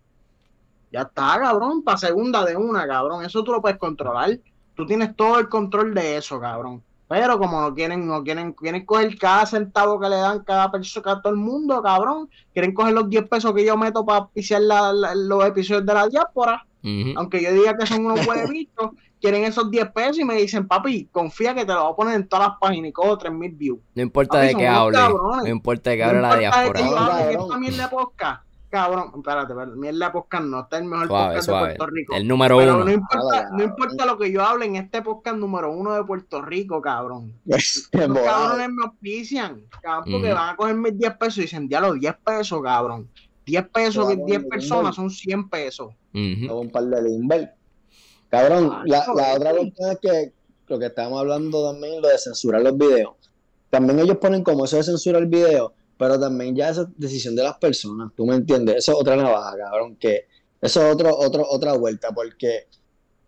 [0.90, 3.24] Ya está, cabrón, para segunda de una, cabrón.
[3.24, 4.40] Eso tú lo puedes controlar.
[4.74, 6.82] Tú tienes todo el control de eso, cabrón.
[7.14, 11.12] Pero como no quieren, no quieren, quieren coger cada centavo que le dan cada persona,
[11.12, 12.30] a todo el mundo, cabrón.
[12.54, 15.92] Quieren coger los 10 pesos que yo meto para pisar la- la- los episodios de
[15.92, 16.66] la diáspora.
[17.16, 18.20] Aunque yo diga que son unos
[18.56, 21.96] huevitos, quieren esos 10 pesos y me dicen, papi, confía que te lo voy a
[21.96, 23.78] poner en todas las páginas y cojo 3 mil views.
[23.94, 24.96] No importa Papi, de qué hable.
[24.96, 25.42] cabrones.
[25.44, 26.80] No importa de qué No hable la importa de diáspora.
[26.80, 28.42] que yo hable de podcast.
[28.72, 31.68] Cabrón, espérate, espérate, mierda de podcast no, este es el mejor Suave, podcast suave.
[31.68, 32.14] de Puerto Rico.
[32.16, 32.84] El número Pero uno.
[32.86, 36.40] no importa, no importa lo que yo hable en este podcast número uno de Puerto
[36.40, 37.34] Rico, cabrón.
[37.44, 38.24] Los volado.
[38.24, 42.14] cabrones me auspician, cabrón, porque van a coger mis 10 pesos y dicen, diablo, 10
[42.24, 43.08] pesos, cabrón.
[43.44, 44.48] 10 pesos, Claro, 10 Limber.
[44.48, 45.92] personas son 100 pesos.
[46.14, 46.46] Ujú.
[46.50, 47.52] Hago un par de Limber.
[48.30, 50.32] Cabrón, Ah, la, la otra cuestión es que
[50.68, 53.12] lo que estábamos hablando también, lo de censurar los videos.
[53.68, 57.44] También ellos ponen como eso de censurar el video, pero también ya esa decisión de
[57.44, 58.78] las personas, ¿tú me entiendes?
[58.78, 60.26] Eso es otra navaja, cabrón, que
[60.60, 62.66] eso es otro, otro, otra vuelta, porque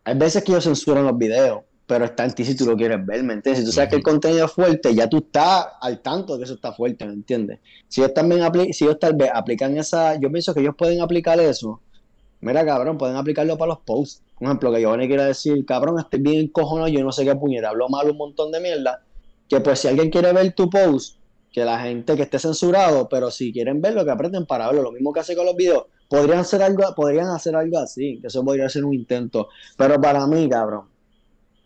[0.02, 3.06] hay veces que ellos censuran los videos, pero está en ti si tú lo quieres
[3.06, 3.60] ver, ¿me entiendes?
[3.60, 6.44] Si tú sabes que el contenido es fuerte, ya tú estás al tanto de que
[6.46, 7.60] eso está fuerte, ¿me entiendes?
[7.86, 11.38] Si ellos también si ellos tal vez aplican esa, yo pienso que ellos pueden aplicar
[11.38, 11.80] eso.
[12.40, 14.20] Mira, cabrón, pueden aplicarlo para los posts.
[14.36, 17.68] Por ejemplo, que Giovanni quiera decir, cabrón, estoy bien cojono, yo no sé qué puñeta,
[17.68, 19.04] hablo mal un montón de mierda.
[19.48, 21.18] Que pues si alguien quiere ver tu post,
[21.54, 24.82] que la gente que esté censurado, pero si quieren verlo, que apreten para verlo.
[24.82, 25.84] Lo mismo que hace con los videos.
[26.08, 29.50] Podrían hacer algo, podrían hacer algo así, que eso podría ser un intento.
[29.76, 30.86] Pero para mí, cabrón,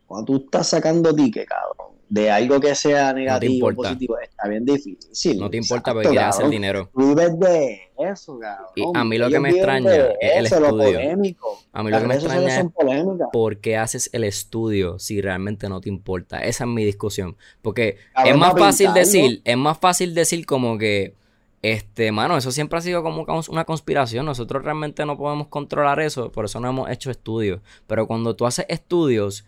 [0.06, 3.88] cuando tú estás sacando ticket, cabrón, de algo que sea negativo, importa.
[3.88, 5.38] positivo, está bien difícil.
[5.38, 6.90] No te importa Exacto, porque quieres hacer dinero.
[6.94, 8.68] Vives de eso, cabrón.
[8.74, 10.98] Y a mí lo que me extraña es el eso, estudio.
[11.72, 12.66] A mí lo Las que me extraña es
[13.32, 16.38] por qué haces el estudio si realmente no te importa.
[16.38, 17.36] Esa es mi discusión.
[17.62, 21.14] Porque Cabrón, es más fácil decir, es más fácil decir como que,
[21.62, 24.26] este, mano, eso siempre ha sido como una conspiración.
[24.26, 27.60] Nosotros realmente no podemos controlar eso, por eso no hemos hecho estudios.
[27.86, 29.44] Pero cuando tú haces estudios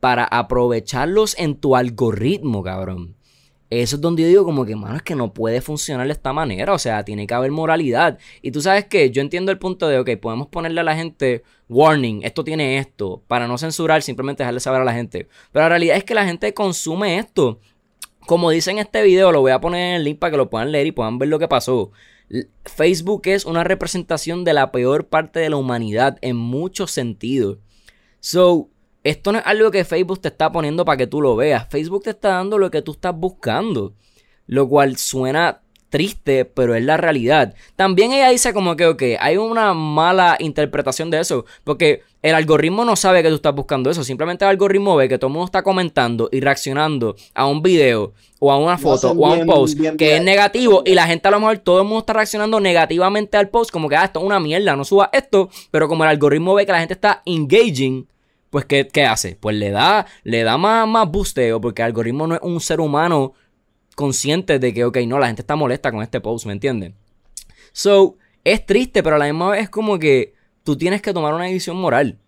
[0.00, 3.14] para aprovecharlos en tu algoritmo, cabrón.
[3.80, 6.34] Eso es donde yo digo como que, mano, es que no puede funcionar de esta
[6.34, 6.74] manera.
[6.74, 8.18] O sea, tiene que haber moralidad.
[8.42, 11.42] Y tú sabes que yo entiendo el punto de, ok, podemos ponerle a la gente
[11.70, 15.26] warning, esto tiene esto, para no censurar, simplemente dejarle saber a la gente.
[15.52, 17.60] Pero la realidad es que la gente consume esto.
[18.26, 20.50] Como dice en este video, lo voy a poner en el link para que lo
[20.50, 21.92] puedan leer y puedan ver lo que pasó.
[22.66, 27.56] Facebook es una representación de la peor parte de la humanidad en muchos sentidos.
[28.20, 28.68] So,
[29.04, 31.68] esto no es algo que Facebook te está poniendo para que tú lo veas.
[31.68, 33.94] Facebook te está dando lo que tú estás buscando.
[34.46, 35.60] Lo cual suena
[35.92, 37.54] triste, pero es la realidad.
[37.76, 42.84] También ella dice como que, ok, hay una mala interpretación de eso, porque el algoritmo
[42.84, 45.46] no sabe que tú estás buscando eso, simplemente el algoritmo ve que todo el mundo
[45.46, 49.78] está comentando y reaccionando a un video o a una foto o a un post
[49.78, 52.58] bien que es negativo y la gente a lo mejor todo el mundo está reaccionando
[52.58, 56.04] negativamente al post como que ah, esto es una mierda, no suba esto, pero como
[56.04, 58.06] el algoritmo ve que la gente está engaging,
[58.52, 59.34] pues ¿qué, qué hace?
[59.34, 62.80] Pues le da, le da más, más boosteo porque el algoritmo no es un ser
[62.80, 63.32] humano
[63.96, 66.94] consciente de que, ok, no, la gente está molesta con este post, ¿me entienden?
[67.72, 70.34] So, es triste, pero a la misma vez es como que
[70.64, 72.18] tú tienes que tomar una decisión moral.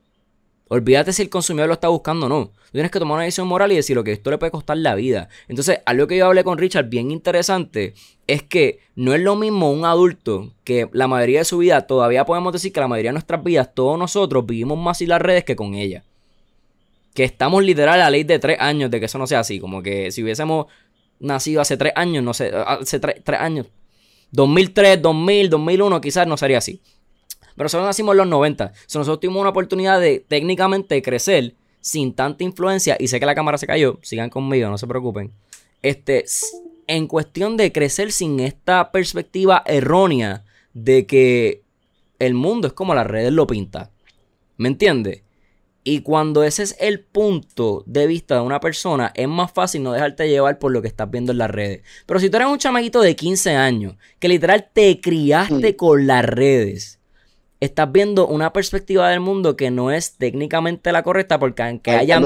[0.69, 2.47] Olvídate si el consumidor lo está buscando o no.
[2.47, 4.95] Tú tienes que tomar una decisión moral y decir, que esto le puede costar la
[4.95, 5.29] vida.
[5.47, 7.93] Entonces, algo que yo hablé con Richard bien interesante
[8.27, 12.25] es que no es lo mismo un adulto que la mayoría de su vida, todavía
[12.25, 15.45] podemos decir que la mayoría de nuestras vidas, todos nosotros vivimos más sin las redes
[15.45, 16.03] que con ella.
[17.15, 19.59] Que estamos literal a la ley de tres años de que eso no sea así.
[19.59, 20.67] Como que si hubiésemos
[21.21, 23.67] nacido hace tres años, no sé, hace tres, años.
[24.33, 26.83] 2003, 2000, 2001, quizás no sería así.
[27.57, 28.73] Pero nosotros nacimos en los 90.
[28.87, 32.97] So, nosotros tuvimos una oportunidad de técnicamente crecer sin tanta influencia.
[32.99, 33.99] Y sé que la cámara se cayó.
[34.03, 35.33] Sigan conmigo, no se preocupen.
[35.83, 36.25] Este,
[36.87, 41.63] en cuestión de crecer sin esta perspectiva errónea de que
[42.19, 43.91] el mundo es como las redes lo pinta.
[44.57, 45.24] ¿Me entiendes?
[45.87, 49.93] Y cuando ese es el punto de vista de una persona, es más fácil no
[49.93, 51.83] dejarte llevar por lo que estás viendo en las redes.
[52.07, 55.77] Pero si tú eres un chamaquito de 15 años, que literal te criaste Mm.
[55.77, 57.01] con las redes,
[57.61, 62.23] estás viendo una perspectiva del mundo que no es técnicamente la correcta, porque aunque hayan,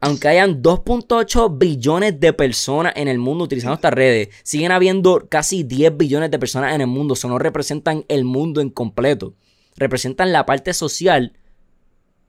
[0.00, 5.64] aunque hayan 2.8 billones de personas en el mundo utilizando estas redes, siguen habiendo casi
[5.64, 7.14] 10 billones de personas en el mundo.
[7.14, 9.34] Eso no representan el mundo en completo.
[9.76, 11.32] Representan la parte social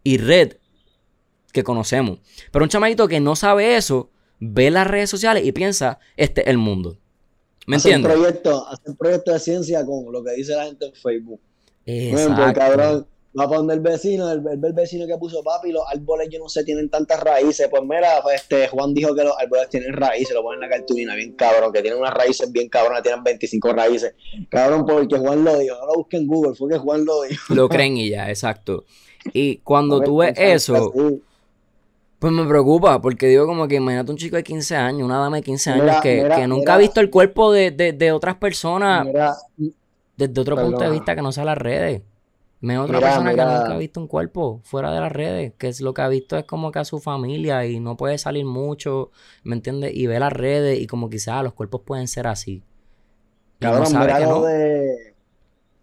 [0.04, 0.54] y red
[1.52, 2.20] que conocemos.
[2.52, 4.10] Pero un chamaquito que no sabe eso,
[4.40, 6.98] ve las redes sociales y piensa, este es el mundo.
[7.68, 8.12] ¿Me entiendes?
[8.12, 11.40] proyecto, hacer proyecto de ciencia con lo que dice la gente en Facebook.
[11.86, 12.60] Por ejemplo, el Exacto.
[12.60, 13.08] cabrón
[13.40, 16.40] va para donde el vecino, el, el- el vecino que puso papi, los árboles yo
[16.40, 17.68] no sé, tienen tantas raíces.
[17.70, 20.76] Pues mira, pues, este Juan dijo que los árboles tienen raíces, lo ponen en la
[20.76, 24.16] cartulina, bien cabrón, que tienen unas raíces bien cabronas, tienen 25 raíces.
[24.50, 27.54] Cabrón, porque Juan lo dijo, no lo busquen en Google, fue que Juan lo dijo.
[27.54, 28.86] Lo creen y ya, exacto.
[29.34, 31.21] Y cuando Porque tú ves eso, así.
[32.19, 35.38] Pues me preocupa, porque digo como que imagínate un chico de 15 años, una dama
[35.38, 36.75] de 15 años Mira, que, mira, que nunca mira.
[36.75, 39.07] ha visto el cuerpo de, de- de otras personas
[40.17, 42.03] desde otro punto de vista que no sea las redes.
[42.60, 45.81] Me otra persona que nunca ha visto un cuerpo fuera de las redes, que es
[45.81, 49.10] lo que ha visto es como que a su familia y no puede salir mucho,
[49.43, 49.91] ¿me entiendes?
[49.95, 52.62] Y ve las redes y como quizás los cuerpos pueden ser así.
[53.60, 54.41] No Cabrón, sabe mira que lo no.
[54.41, 55.11] de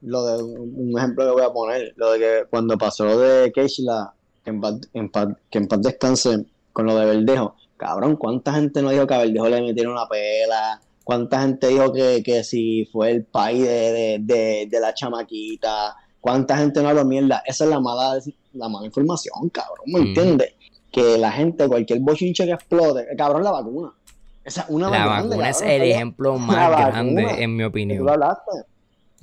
[0.02, 3.50] lo de un ejemplo que voy a poner, lo de que cuando pasó lo de
[3.52, 4.12] Keishla,
[4.44, 8.52] que en paz, en paz- que en paz descanse con lo de Verdejo, cabrón, ¿cuánta
[8.54, 10.80] gente no dijo que a Verdejo le metieron una pela?
[11.04, 15.96] ¿Cuánta gente dijo que, que si fue el país de, de, de, de la chamaquita?
[16.20, 17.42] ¿Cuánta gente no habló mierda?
[17.46, 18.18] Esa es la mala,
[18.52, 20.08] la mala información, cabrón, ¿me Ujú.
[20.08, 20.54] entiendes?
[20.92, 23.92] Que la gente, cualquier bochinche que explote, cabrón, la vacuna.
[24.44, 26.88] Esa es una La grande, vacuna es cabrón, el ejemplo más vacuna.
[26.90, 27.98] grande, en mi opinión.
[27.98, 28.50] tú lo hablaste.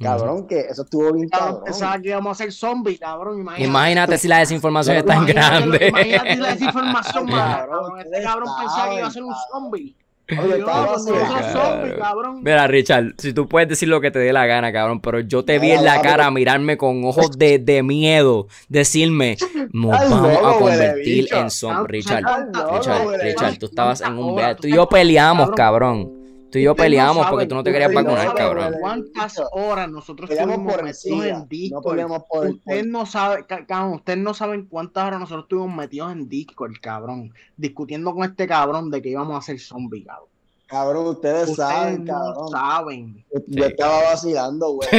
[0.02, 1.64] Cabrón, que eso estuvo bien Cabrón, cabrón.
[1.66, 3.40] pensaba que íbamos a ser zombies, cabrón.
[3.40, 3.64] Imagínate.
[3.70, 5.88] Imagínate si la desinformación es tan Imagínate- grande.
[5.88, 8.00] Imagínate la desinformación, Cabrón, cabrón.
[8.02, 9.96] Este cabrón pensaba que iba a ser un zombie.
[10.28, 11.62] Oye, Yo, estaba cuando yo soy vacilando.
[11.62, 12.40] zombie, cabrón.
[12.44, 15.46] Mira, Richard, si tú puedes decir lo que te dé la gana, cabrón, pero yo
[15.46, 19.38] te vi en la cara mirarme con ojos de, de miedo, decirme,
[19.72, 21.78] nos Ay, vamos a convertir en zombie.
[21.80, 24.42] Ah, Richard, ¿sabes Richard, Richard, tú estabas en un.
[24.60, 26.25] Tú y yo peleamos, Cabrón.
[26.52, 28.74] Tú y yo no peleamos porque tú no te querías no vacunar, saben, cabrón.
[28.80, 31.84] ¿Cuántas horas nosotros estuvimos por metidos en no Discord?
[31.92, 35.76] peleamos por- Ustedes por- no saben, ca- cabrón, ustedes no saben cuántas horas nosotros estuvimos
[35.76, 40.30] metidos en Discord, cabrón, discutiendo con este cabrón de que íbamos a ser zombies, cabrón.
[40.68, 42.50] Cabrón, ustedes, Ustedes saben, no cabrón.
[42.50, 43.26] saben.
[43.48, 44.90] Yo estaba vacilando, güey.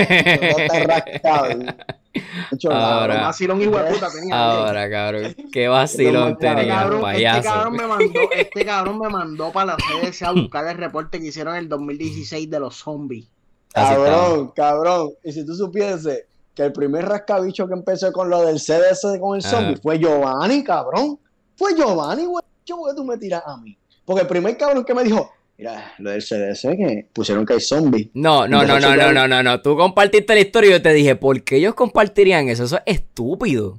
[2.59, 3.15] Yo Ahora.
[3.15, 3.21] cabrón.
[3.27, 4.35] Vacilón hijo de puta tenía.
[4.51, 7.43] Ahora, cabrón, qué vacilón Este Este tenía, cabrón, este payaso.
[7.43, 11.27] cabrón me mandó, este cabrón me mandó para la CDC a buscar el reporte que
[11.27, 13.27] hicieron en el 2016 de los zombies.
[13.73, 15.11] Cabrón, cabrón.
[15.23, 16.25] Y si tú supieses
[16.55, 19.57] que el primer rascabicho que empezó con lo del CDC con el Ajá.
[19.57, 21.19] zombie fue Giovanni, cabrón.
[21.57, 22.43] Fue Giovanni, güey.
[22.67, 23.77] ¿Por qué tú me tiras a mí?
[24.05, 27.61] Porque el primer cabrón que me dijo, mira, lo del CDC que pusieron que hay
[27.61, 28.09] zombies.
[28.15, 29.63] No, no, no, no, no, no, no, no.
[29.63, 32.65] Tú compartiste la historia y yo te dije, ¿por qué ellos compartirían eso?
[32.65, 33.79] Eso es estúpido.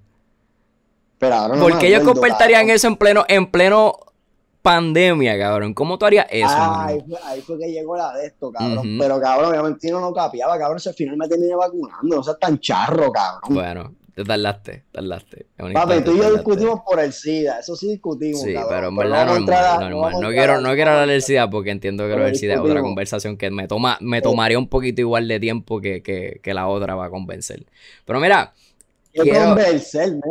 [1.19, 3.97] Pero ahora no ¿Por qué ellos compartirían eso en pleno, en pleno
[4.61, 5.73] pandemia, cabrón?
[5.73, 8.79] ¿Cómo tú harías eso, Ah, ahí, fue, ahí fue que llegó la de esto, cabrón.
[8.79, 8.97] Ujú.
[8.99, 10.77] Pero cabrón, obviamente no capiaba, cabrón.
[10.77, 12.15] Ese final me terminé vacunando.
[12.17, 13.55] No seas tan charro, cabrón.
[13.55, 15.45] Bueno, Te tardaste, tardaste.
[15.73, 18.69] Papi, tú y yo discutimos por el SIDA, eso sí discutimos, Sí, cabrón.
[18.73, 20.21] pero en verdad entrar normal, a- normal.
[20.23, 23.37] No quiero, no quiero hablar del SIDA porque entiendo que del SIDA es otra conversación
[23.37, 26.95] que me toma, me tomaría un poquito igual de tiempo que, que, que la otra
[26.95, 27.63] va a convencer.
[28.05, 28.53] Pero mira,
[29.13, 29.55] quiero-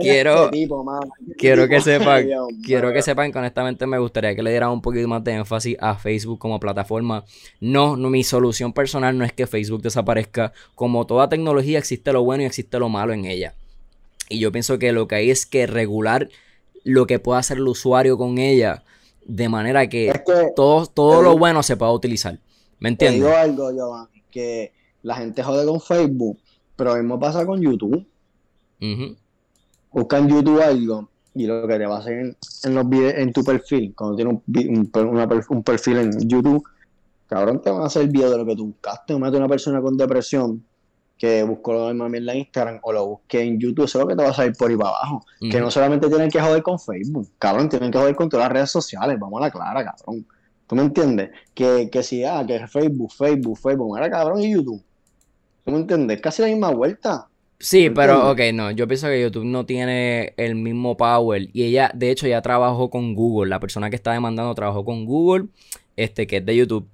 [0.01, 1.07] quiero- este tipo, mano.
[1.21, 4.51] Este quiero tipo, que sepan, Dios quiero que sepan que honestamente me gustaría que le
[4.51, 7.25] dieran un poquito más de énfasis a Facebook como plataforma.
[7.61, 10.53] No, no, mi solución personal no es que Facebook desaparezca.
[10.75, 13.55] Como toda tecnología existe lo bueno y existe lo malo en ella.
[14.29, 16.29] Y yo pienso que lo que hay es que regular
[16.85, 18.83] lo que pueda hacer el usuario con ella
[19.25, 22.39] de manera que Es que todo, todo te lo bueno se pueda utilizar.
[22.79, 23.23] ¿Me te entiendes?
[23.23, 26.39] digo algo, Giovanni, que la gente jode con Facebook,
[26.77, 28.07] pero lo mismo pasa con YouTube.
[28.81, 29.17] Ujú.
[29.93, 33.15] Busca en YouTube algo y lo que te va a hacer en, en los videos,
[33.17, 36.65] en tu perfil, cuando tienes un, un una perfil en YouTube,
[37.29, 39.19] cabrón, te van a hacer video de lo que tú buscaste.
[39.19, 40.65] Mete una persona con depresión
[41.19, 44.09] que buscó lo mismo en la Instagram o lo busque en YouTube, eso es lo
[44.09, 45.25] que te va a salir por ahí para abajo.
[45.41, 48.53] Que no solamente tienen que joder con Facebook, cabrón, tienen que joder con todas las
[48.53, 50.27] redes sociales, vamos a la clara, cabrón.
[50.67, 51.31] ¿Tú me entiendes?
[51.55, 54.83] Que, que si, ah, que Facebook, Facebook, Facebook, mira, cabrón, y YouTube.
[55.65, 56.21] ¿Tú me entiendes?
[56.21, 57.29] Casi la misma vuelta.
[57.59, 61.91] Sí, pero ok, no, yo pienso que YouTube no tiene el mismo power y ella,
[61.95, 65.47] de hecho, ya trabajó con Google, la persona que está demandando trabajó con Google,
[65.97, 66.87] este que es de YouTube,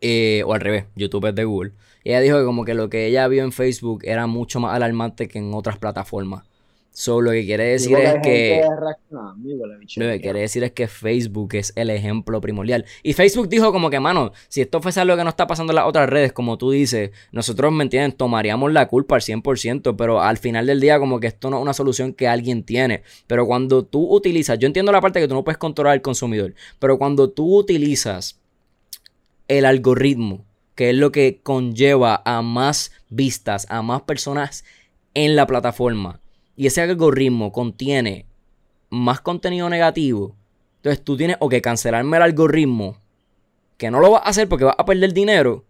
[0.00, 1.72] eh, o al revés, YouTube es de Google.
[2.04, 4.74] Y ella dijo que como que lo que ella vio en Facebook era mucho más
[4.74, 6.44] alarmante que en otras plataformas.
[6.94, 8.62] So, lo que quiere decir es que...
[9.10, 12.84] Lo que quiere decir es que Facebook es el ejemplo primordial.
[13.02, 15.76] Y Facebook dijo como que, mano, si esto fuese algo que no está pasando en
[15.76, 18.12] las otras redes, como tú dices, nosotros, ¿me entienden?
[18.12, 21.62] Tomaríamos la culpa al 100%, pero al final del día como que esto no es
[21.62, 23.02] una solución que alguien tiene.
[23.26, 26.54] Pero cuando tú utilizas, yo entiendo la parte que tú no puedes controlar al consumidor,
[26.78, 28.38] pero cuando tú utilizas
[29.48, 34.64] el algoritmo, que es lo que conlleva a más vistas, a más personas
[35.14, 36.20] en la plataforma,
[36.56, 38.26] y ese algoritmo contiene
[38.90, 40.36] más contenido negativo,
[40.76, 42.96] entonces tú tienes o que cancelarme el algoritmo,
[43.76, 45.64] que no lo vas a hacer porque vas a perder dinero,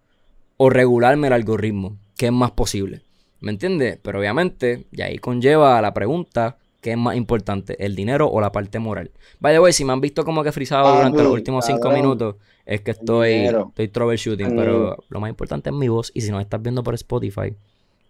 [0.56, 3.02] o regularme el algoritmo, que es más posible.
[3.40, 3.98] ¿Me entiendes?
[4.00, 8.52] Pero obviamente, y ahí conlleva la pregunta, ¿qué es más importante, el dinero o la
[8.52, 9.10] parte moral?
[9.40, 12.00] By the way, si me han visto como que frisado durante los últimos cinco cabrón.
[12.02, 15.04] minutos, es que estoy, estoy troubleshooting, El pero dinero.
[15.08, 17.56] lo más importante es mi voz, y si no estás viendo por Spotify,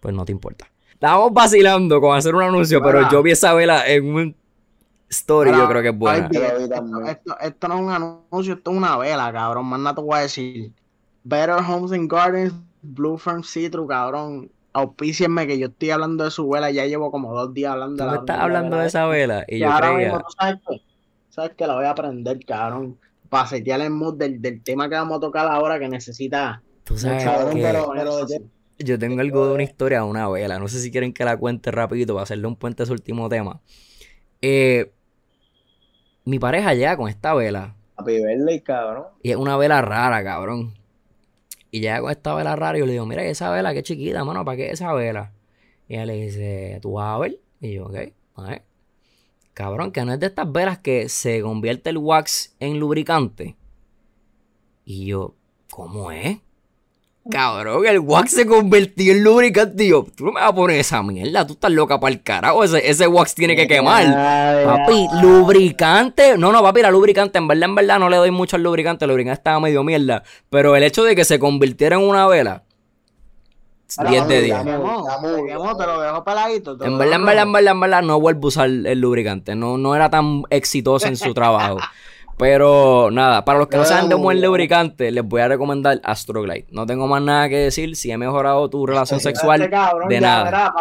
[0.01, 0.67] pues no te importa.
[0.93, 4.37] Estábamos vacilando con hacer un anuncio, pero yo vi esa vela en un
[5.11, 6.29] story, yo creo que es buena.
[6.33, 7.07] Esto, también.
[7.09, 9.67] esto- esto no es un anuncio, esto es una vela, cabrón.
[9.67, 10.73] Más nada te voy a decir.
[11.25, 14.51] Better Homes and Gardens, Blue Farm Citrus, cabrón.
[14.75, 16.71] Auspícienme que yo estoy hablando de su vela.
[16.71, 19.45] Ya llevo como dos días hablando de me la estás hablando de vela esa vela
[19.49, 20.83] y Y yo ahora creía, mismo, ¿tú sabes qué?
[21.31, 22.99] ¿Sabes que La voy a prender, cabrón.
[23.29, 26.63] Para setear el mood del, del tema que vamos a tocar ahora que necesita.
[26.85, 27.93] tú sabes Cabrón, que pero-
[28.79, 30.59] yo tengo algo de una historia de una vela.
[30.59, 33.29] No sé si quieren que la cuente rapidito para hacerle un puente a su último
[33.29, 33.61] tema.
[34.41, 34.91] Eh,
[36.25, 39.05] mi pareja llega con esta vela Papi, verle, cabrón.
[39.23, 40.75] y es una vela rara, cabrón.
[41.75, 44.45] Y llega con esta vela rara y le digo, mira esa vela, qué chiquita, mano,
[44.45, 45.33] ¿para qué esa vela?
[45.89, 47.41] Y ella le dice, ¿tú vas a ver?
[47.63, 47.97] Y yo, ok,
[48.37, 48.63] a ver.
[49.55, 53.57] Cabrón, que no es de estas velas que se convierte el wax en lubricante.
[54.85, 55.35] Y yo,
[55.71, 56.41] ¿cómo es?
[57.31, 59.85] Cabrón, el wax se convirtió en lubricante.
[59.85, 62.23] Y yo, tú no me vas a poner esa mierda, tú estás loca para el
[62.23, 62.65] carajo.
[62.65, 64.05] Ese, ese wax tiene que quemar.
[64.07, 66.37] Ay, Papi, lubricante.
[66.37, 67.39] No, no, papi, la lubricante.
[67.39, 69.05] En verdad, en verdad, no le doy mucho al lubricante.
[69.05, 70.25] El lubricante estaba medio mierda.
[70.51, 72.65] Pero el hecho de que se convirtiera en una vela.
[73.99, 74.49] Ahora 10 de vamos, 10.
[74.49, 76.77] ya, Te quemó, ya, te quemó, te lo dejo peladito.
[76.79, 79.55] te En verdad, en verdad, en verdad, en verdad, no vuelvo a usar el lubricante.
[79.55, 81.79] No, no era tan exitoso en su trabajo.
[82.39, 86.01] Pero nada, para los que no saben de un buen lubricante, les voy a recomendar
[86.03, 86.67] Astroglide.
[86.71, 87.95] No tengo más nada que decir.
[87.95, 90.75] Si he mejorado tu relación Este sexual, Este cabrón, de nada.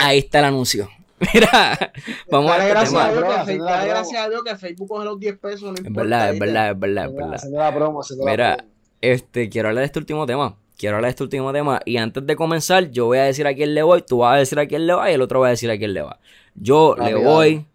[0.00, 0.88] ahí está el anuncio.
[1.34, 1.92] Mira,
[2.30, 3.12] vamos a Dale este gracias a.
[3.12, 5.62] Dios Facebook- la dale gracias a Dios que Facebook coge los 10 pesos.
[5.62, 7.34] No Es importa, verdad, es verdad, es verdad, es verdad.
[7.34, 8.70] Haciendo la promo, Mira, la promo.
[9.00, 10.56] Este, quiero hablar de este último tema.
[10.76, 11.80] Quiero hablar de este último tema.
[11.84, 14.02] Y antes de comenzar, yo voy a decir a quién le voy.
[14.02, 15.78] Tú vas a decir a quién le va y el otro va a decir a
[15.78, 16.18] quién le va.
[16.56, 17.20] Yo le Rápido.
[17.30, 17.66] voy.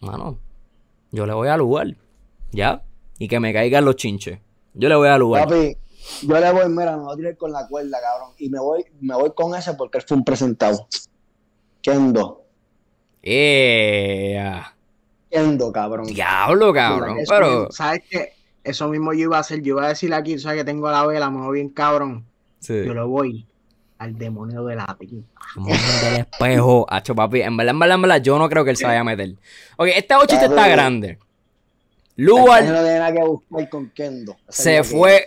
[0.00, 0.38] Mano,
[1.14, 1.94] yo le voy al lugar.
[2.50, 2.82] ¿Ya?
[3.18, 4.40] Y que me caigan los chinches.
[4.74, 5.48] Yo le voy al lugar.
[5.48, 5.76] Papi,
[6.22, 8.32] yo le voy, mira, me voy a tirar con la cuerda, cabrón.
[8.38, 10.88] Y me voy, me voy con ese porque él fue un presentado.
[11.80, 12.44] Kendo.
[13.22, 14.76] ¡Ea!
[15.30, 16.06] Kendo, cabrón.
[16.06, 17.18] Diablo, cabrón.
[17.28, 17.46] Pero.
[17.46, 18.32] mismo, ¿Sabes qué?
[18.64, 19.62] Eso mismo yo iba a hacer.
[19.62, 21.30] Yo iba a decir aquí, ¿sabes que tengo la vela?
[21.30, 22.26] Me voy bien cabrón.
[22.58, 22.84] Sí.
[22.84, 23.46] Yo le voy
[23.98, 24.96] al demonio de la.
[25.56, 26.86] Mundo del espejo.
[26.88, 27.42] Hacho, papi.
[27.42, 29.34] En verdad, en verdad, en verdad, yo no creo que él se vaya a meter.
[29.76, 30.70] Ok, este 8 está Cabrón.
[30.72, 31.18] grande.
[32.16, 34.36] Lugar no tiene nada que buscar con Kendo.
[34.48, 35.26] Ese Se que fue.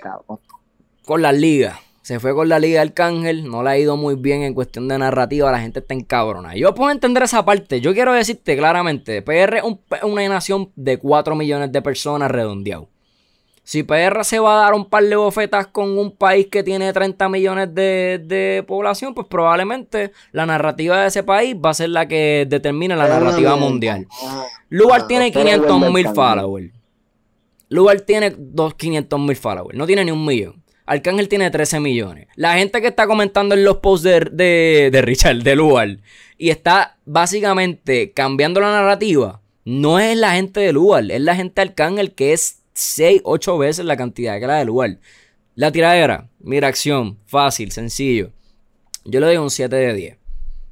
[1.06, 1.78] con las ligas.
[2.02, 4.98] Se fue con la Liga Arcángel, no le ha ido muy bien en cuestión de
[4.98, 6.56] narrativa, la gente está encabrona.
[6.56, 10.98] Yo puedo entender esa parte, yo quiero decirte claramente, PR es un- una nación de
[11.00, 12.88] 4 millones de personas redondeado.
[13.68, 16.94] Si PR se va a dar un par de bofetas con un país que tiene
[16.94, 21.90] 30 millones de, de población, pues probablemente la narrativa de ese país va a ser
[21.90, 24.08] la que determine la narrativa mundial.
[24.24, 26.72] Ah, Lugar ah, tiene doctor 500 mil followers.
[27.68, 29.78] Lugar tiene dos 500 mil followers.
[29.78, 30.64] No tiene ni un millón.
[30.86, 32.30] Arcángel tiene 13 millones.
[32.38, 35.98] La gente que está comentando en los posts de, de, de Richard, de Lugar,
[36.38, 41.56] y está básicamente cambiando la narrativa, no es la gente de Lugar, es la gente
[41.56, 45.00] de Arcángel que es 6, 8 veces la cantidad que la de Lugar.
[45.56, 48.32] La tiradera, mira acción, fácil, sencillo.
[49.04, 50.18] Yo le doy un 7 de 10.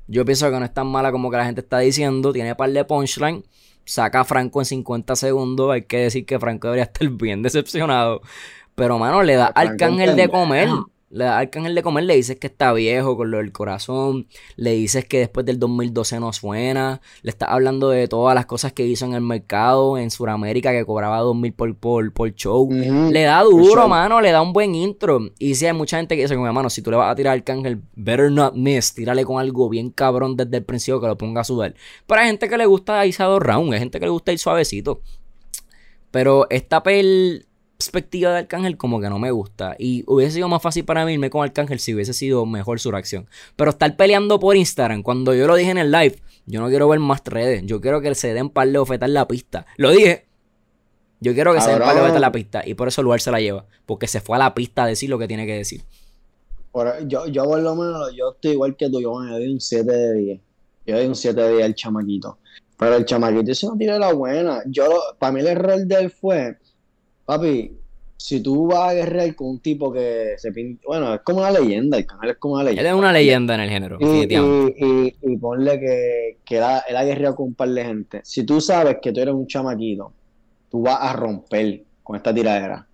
[0.08, 2.32] Yo pienso que no es tan mala como que la gente está diciendo.
[2.32, 3.44] Tiene par de punchline.
[3.86, 5.72] Saca a Franco en 50 segundos.
[5.72, 8.22] Hay que decir que Franco debería estar bien decepcionado.
[8.76, 10.70] Pero, mano, le da arcángel de comer.
[11.16, 12.04] Le da arcángel de comer.
[12.04, 14.28] Le dices que está viejo con lo del corazón.
[14.58, 17.00] Le dices que después del 2012 no suena.
[17.22, 20.84] Le está hablando de todas las cosas que hizo en el mercado en Sudamérica que
[20.84, 22.70] cobraba 2000 por, por, por show.
[22.70, 25.22] Le da duro, mano, le da un buen intro.
[25.40, 27.32] Y si hay mucha gente que dice, como mano, si tú le vas a tirar
[27.32, 28.94] al Arcángel, better not miss.
[28.94, 31.76] Tírale con algo bien cabrón desde el principio que lo ponga a sudar.
[32.06, 35.00] Pero hay gente que le gusta dos rounds, hay gente que le gusta ir suavecito.
[36.12, 36.84] Pero esta
[37.86, 39.76] perspectiva de Arcángel como que no me gusta.
[39.78, 42.92] Y hubiese sido más fácil para mí irme con Arcángel si hubiese sido mejor su
[42.92, 43.28] reacción.
[43.56, 46.88] Pero estar peleando por Instagram, cuando yo lo dije en el live, yo no quiero
[46.88, 47.64] ver más redes.
[47.66, 49.66] Yo quiero que se den par de ofertas en la pista.
[49.78, 50.26] Lo dije.
[51.22, 52.64] Yo quiero que se den par de ofertas en la pista.
[52.66, 53.66] Y por eso Lugar se la lleva.
[53.86, 55.84] Porque se fue a la pista a decir lo que tiene que decir.
[57.08, 59.90] Yo, yo por lo menos, yo estoy igual que tú, yo me doy un 7
[59.90, 60.42] de 10.
[60.88, 62.38] Yo doy un 7 de 10 al chamaquito.
[62.78, 64.62] Pero el chamaquito si no tiene la buena.
[64.68, 66.58] Yo, para mí el error de él fue,
[67.26, 67.72] papi,
[68.18, 71.52] si tú vas a guerrear con un tipo que se pinta, bueno, es como una
[71.52, 72.90] leyenda, el canal es como una Él leyenda.
[72.90, 76.80] es una leyenda en el género, Y, y, y, y ponle que, que él, ha,
[76.88, 78.22] él ha guerreado con un par de gente.
[78.24, 80.14] Si tú sabes que tú eres un chamaquito,
[80.72, 82.88] tú vas a romper con esta tiradera.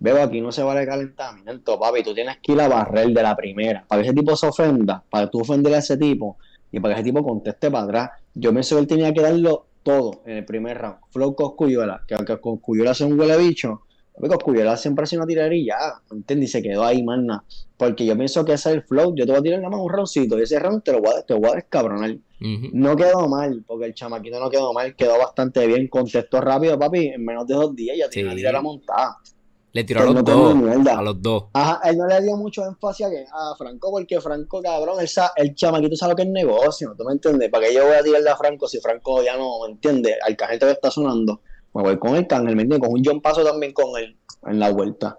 [0.00, 2.04] Veo aquí no se vale calentamiento, papi.
[2.04, 3.84] Tú tienes que ir a barrer de la primera.
[3.88, 6.36] Para que ese tipo se ofenda, para que tú ofender a ese tipo
[6.70, 8.10] y para que ese tipo conteste para atrás.
[8.34, 10.96] Yo pienso que él tenía que darlo todo en el primer round.
[11.10, 13.82] Flow Coscuyuela, que aunque Coscuyuela sea un huele bicho,
[14.14, 15.32] papi, Coscuyuela siempre ha sido una
[15.66, 15.76] ya,
[16.10, 16.48] ¿entiendes?
[16.50, 17.44] Y se quedó ahí, más nada.
[17.76, 19.14] Porque yo pienso que ese es el flow.
[19.14, 21.12] Yo te voy a tirar nada más un roundcito y ese round te lo voy
[21.16, 22.10] a, te voy a descabronar.
[22.40, 22.68] Ujú.
[22.72, 27.06] No quedó mal, porque el chamaquito no quedó mal, quedó bastante bien, contestó rápido, papi,
[27.08, 28.32] en menos de dos días ya tiene Sí.
[28.32, 29.16] una tirada montada.
[29.72, 30.86] Le tiró a los no dos.
[30.88, 31.44] A los dos.
[31.52, 34.96] Ajá, él no le dio mucho énfasis a, que- a Franco, porque Franco, cabrón,
[35.36, 37.50] el chamaquito sabe lo que es negocio, ¿tú me entiendes?
[37.50, 40.16] ¿Para qué yo voy a tirarle a Franco si Franco ya no, ¿me entiendes?
[40.26, 41.42] Al cajete que está sonando,
[41.74, 42.88] me voy con el cángel, ¿me entiendes?
[42.88, 44.16] Con un John Paso también con él
[44.46, 45.18] en la vuelta.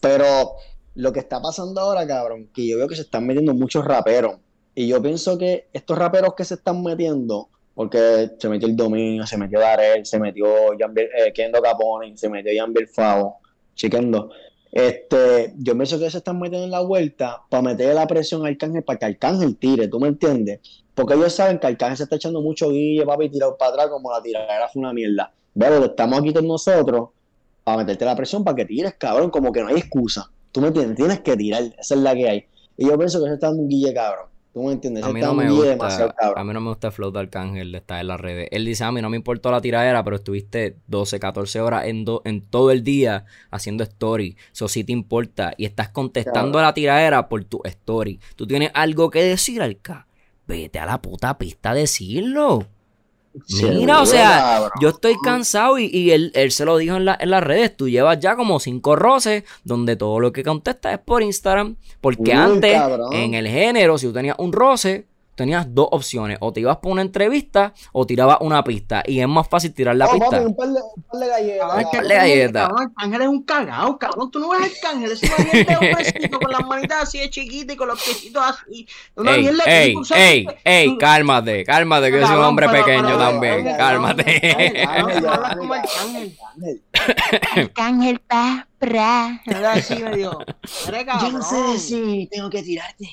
[0.00, 0.52] Pero
[0.94, 4.36] lo que está pasando ahora, cabrón, que yo veo que se están metiendo muchos raperos.
[4.74, 9.26] Y yo pienso que estos raperos que se están metiendo, porque se metió el Dominio,
[9.26, 13.38] se metió Darel, se metió eh, Kendo Capone, se metió Janvier Favo,
[13.78, 14.30] Chiquendo.
[14.72, 18.48] Este, yo pienso que se están metiendo en la vuelta para meterle la presión al
[18.48, 20.60] Arcángel para que Arcángel tire, ¿tú me entiendes?
[20.94, 24.10] Porque ellos saben que Arcángel se está echando mucho guille, papi, tirado para atrás como
[24.12, 25.32] la tiradera fue una mierda.
[25.56, 27.10] Pero estamos aquí con nosotros
[27.62, 30.28] para meterte la presión para que tires, cabrón, como que no hay excusa.
[30.50, 30.96] ¿Tú me entiendes?
[30.96, 32.44] Tienes que tirar, esa es la que hay.
[32.76, 34.27] Y yo pienso que se está dando un guille, cabrón.
[34.52, 35.04] ¿Tú me entiendes?
[35.04, 35.86] A mí no me gusta,
[36.34, 38.48] a mí no me gusta el flow de Arcángel de estar en las redes.
[38.50, 42.04] Él dice, a mí no me importó la tiradera, pero estuviste 12, 14 horas en,
[42.04, 44.36] do- en todo el día haciendo story.
[44.52, 45.52] Eso sí te importa.
[45.56, 48.18] Y estás contestando a la tiradera por tu story.
[48.36, 50.06] Tú tienes algo que decir, Arca.
[50.46, 52.66] Vete a la puta pista a decirlo.
[53.48, 57.04] Mira, Seguro, o sea, yo estoy cansado y, y él, él se lo dijo en,
[57.04, 57.76] la- en las redes.
[57.76, 61.76] Tú llevas ya como cinco roces donde todo lo que contestas es por Instagram.
[62.00, 63.12] Porque Uy, antes, cabrón.
[63.12, 65.06] en el género, si tú tenías un roce,
[65.38, 66.36] tenías dos opciones.
[66.40, 69.02] O te ibas por una entrevista o tirabas una pista.
[69.06, 70.30] Y es más fácil tirar la Oh, pista.
[70.32, 71.58] papi, un par de, un par de galletas.
[71.68, 72.60] Cabrón, es que Dale el cángel- galleta.
[72.68, 74.30] cabrón, el cángel es un cagao, cabrón.
[74.30, 77.76] Tú no ves el cángel, ese valiente hombrecito con las manitas así de chiquita y
[77.76, 78.86] con los piecitos así.
[79.16, 82.84] Una Ey, mierda ey, ey, ey, tú- cálmate, cálmate, que yo soy un hombre pero-
[82.84, 83.64] pequeño pero- también.
[83.64, 84.84] pero- Cálmate.
[87.56, 89.40] Arcángel pa, pra.
[89.46, 90.38] Era así medio.
[90.86, 93.08] Mire, Yo no sé si tengo que tirarte.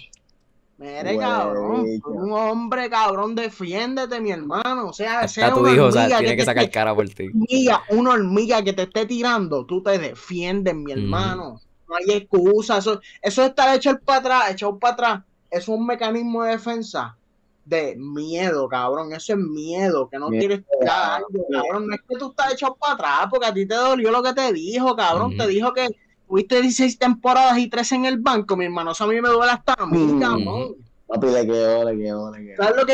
[0.78, 1.86] Mire, cabrón.
[2.06, 4.90] Un hombre, cabrón, defiéndete, mi hermano.
[4.90, 6.74] O sea, sea tu una hijo, o sea, hormiga tiene que que te sacar esté-
[6.74, 7.28] cara por ti.
[7.28, 11.62] hormiga, una hormiga que te esté tirando, tú te defiendes, mi hermano.
[11.88, 12.80] No hay excusa.
[12.80, 17.16] Eso, eso de estar echado para atrás, echado para atrás, es un mecanismo de defensa
[17.64, 19.14] de miedo, cabrón.
[19.14, 21.88] Eso es miedo, que no Miedo, quieres tirar algo, cabrón.
[21.88, 24.34] No es que tú estás echado para atrás porque a ti te dolió lo que
[24.34, 25.38] te dijo, cabrón.
[25.38, 25.88] Te dijo que,
[26.28, 29.52] tuviste 16 temporadas y 3 en el banco, mi hermano, eso a mí me duele
[29.52, 30.20] hasta a mí, Mm.
[30.20, 30.76] cabrón.
[31.08, 32.64] Papi, le quedó, le quedó, le quedó.
[32.64, 32.94] ¿Sabes lo que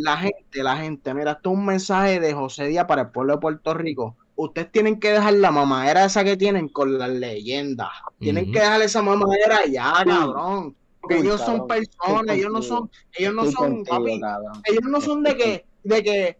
[0.00, 1.14] la gente, la gente?
[1.14, 4.16] Mira, esto es un mensaje de José Díaz para el pueblo de Puerto Rico.
[4.34, 7.90] Ustedes tienen que dejar la mamadera esa que tienen con las leyendas.
[8.18, 10.74] Tienen que dejar esa mamadera ya, cabrón.
[11.02, 14.20] Porque ellos son personas, ellos no son, ellos no son, papi,
[14.64, 16.38] ellos no son de que, de que,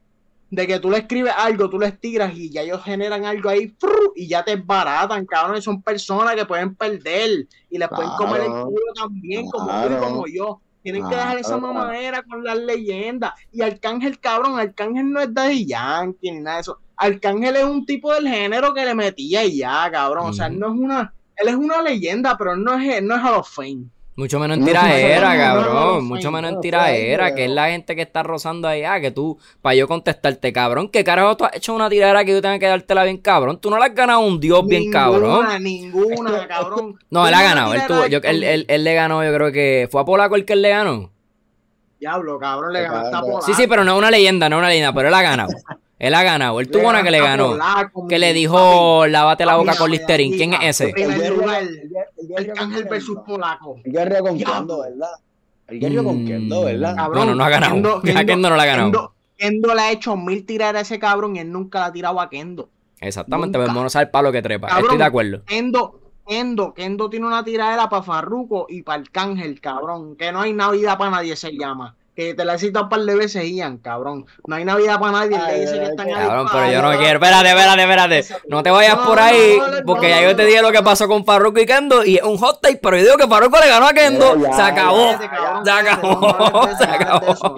[0.50, 3.68] de que tú le escribes algo, tú les tiras y ya ellos generan algo ahí
[3.78, 4.12] ¡fru!
[4.16, 5.56] y ya te baratan, cabrón.
[5.58, 9.70] y Son personas que pueden perder y les pueden comer el culo también, como tú
[9.70, 10.00] y Claro.
[10.00, 10.60] como yo.
[10.82, 13.34] Tienen que dejar esa mamadera con las leyendas.
[13.52, 16.78] Y Arcángel, cabrón, Arcángel no es Daddy Yankee ni nada de eso.
[16.96, 20.30] Arcángel es un tipo del género que le metía y ya, cabrón.
[20.30, 23.14] O sea, él no es una, él es una leyenda, pero él no es, no
[23.14, 23.84] es Hall of Fame.
[24.20, 26.04] Mucho menos en tiraera, cabrón.
[26.04, 28.84] Mucho no, menos en tiraera, que es la gente que está rozando ahí.
[28.84, 30.90] Ah, que tú, para yo contestarte, cabrón.
[30.90, 33.58] ¿Qué carajo tú has hecho una tiradera que yo tenga que dártela bien, cabrón?
[33.58, 35.46] Tú no la has ganado un dios bien, cabrón.
[35.62, 36.98] Ninguna, ninguna, cabrón.
[37.10, 37.72] No, él ha ganado.
[37.72, 39.88] Él, tuvo, yo, él, él, él le ganó, yo creo que.
[39.90, 41.10] ¿Fue a Polaco el que él le ganó?
[41.98, 42.90] Diablo, cabrón, le a.
[42.90, 43.40] Polaco.
[43.40, 45.52] Sí, sí, pero no es una leyenda, no es una leyenda, pero él ha ganado.
[46.00, 46.58] Él ha ganado.
[46.60, 47.56] Él tuvo una que le ganó.
[48.08, 50.36] Que le dijo, lávate la boca con la Listerine.
[50.36, 50.88] ¿Quién es ese?
[50.88, 53.18] El guerrero- lugar, el guer- el guerrero Arcángel con versus.
[53.26, 53.76] Polaco.
[53.84, 54.38] El guerrero con.
[54.38, 55.08] Kendo, ¿verdad?
[55.68, 56.94] El guerrero con Kendo, ¿verdad?
[56.94, 57.74] Mm, No, no, no ha ganado.
[57.74, 59.14] Kendo- A Kendo no la ha ganado.
[59.36, 62.18] Kendo, le ha hecho mil tirar a ese cabrón y él nunca la ha tirado
[62.20, 62.68] a Kendo.
[62.98, 64.68] Exactamente, el mono sabe el palo que trepa.
[64.68, 64.84] Cabrón.
[64.84, 65.42] Estoy de acuerdo.
[65.46, 70.16] Kendo, Kendo, Kendo tiene una tiradera para Farruko y para Arcángel, cabrón.
[70.16, 71.94] Que no hay Navidad para nadie, se llama.
[72.20, 74.26] Que te la he citado un par de veces, Ian, cabrón.
[74.46, 75.38] No hay Navidad para nadie.
[75.38, 77.14] Le dice que están ahí Cabrón, para- pero yo no quiero.
[77.14, 78.24] Espérate, espérate, espérate.
[78.48, 80.48] No te vayas No, por ahí, no, no, porque no, ya yo te no.
[80.48, 83.04] dije lo que pasó con Farruko y Kendo y es un hot take, pero yo
[83.04, 84.36] digo que Farruko le ganó a Kendo.
[84.38, 85.18] Ya, Se acabó.
[85.64, 86.68] Se acabó.
[86.78, 87.54] Se acabó.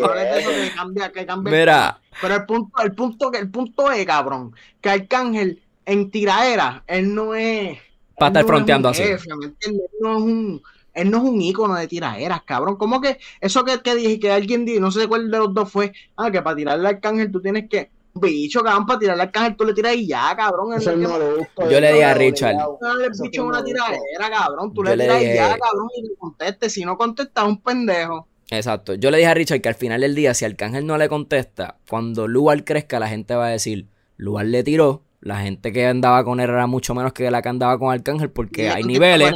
[1.43, 7.15] Mira, Pero el punto, el punto, el punto es, cabrón, que Arcángel en tiraera, él
[7.15, 7.79] no es.
[8.19, 9.13] Pa' él estar no fronteando es un así.
[9.13, 9.83] jefe, ¿me entiendes?
[9.93, 10.63] Él no es un.
[10.95, 12.77] Él no es un ícono de tiraderas, cabrón.
[12.77, 15.71] ¿Cómo que eso que, que dije que alguien dijo, no sé cuál de los dos
[15.71, 17.91] fue, ah, que para tirarle al Arcángel tú tienes que.
[18.15, 20.75] Bicho, cabrón, para tirarle al Arcángel tú le tiras y ya, cabrón.
[20.75, 22.57] Eso no que- molusco, Yo le dije a Richard.
[22.99, 24.75] le bicho una tiradera, cabrón.
[24.75, 26.73] Tú Yo le le tiras y ya, cabrón, y le contestes.
[26.75, 28.29] Si no contestas, un pendejo.
[28.51, 28.93] exacto.
[28.95, 31.79] Yo le dije a Richard que al final del día, si Arcángel no le contesta,
[31.89, 33.87] cuando Lugar crezca, la gente va a decir,
[34.19, 35.01] Lugar le tiró.
[35.23, 38.31] La gente que andaba con él era mucho menos que la que andaba con Arcángel,
[38.31, 39.33] porque hay niveles.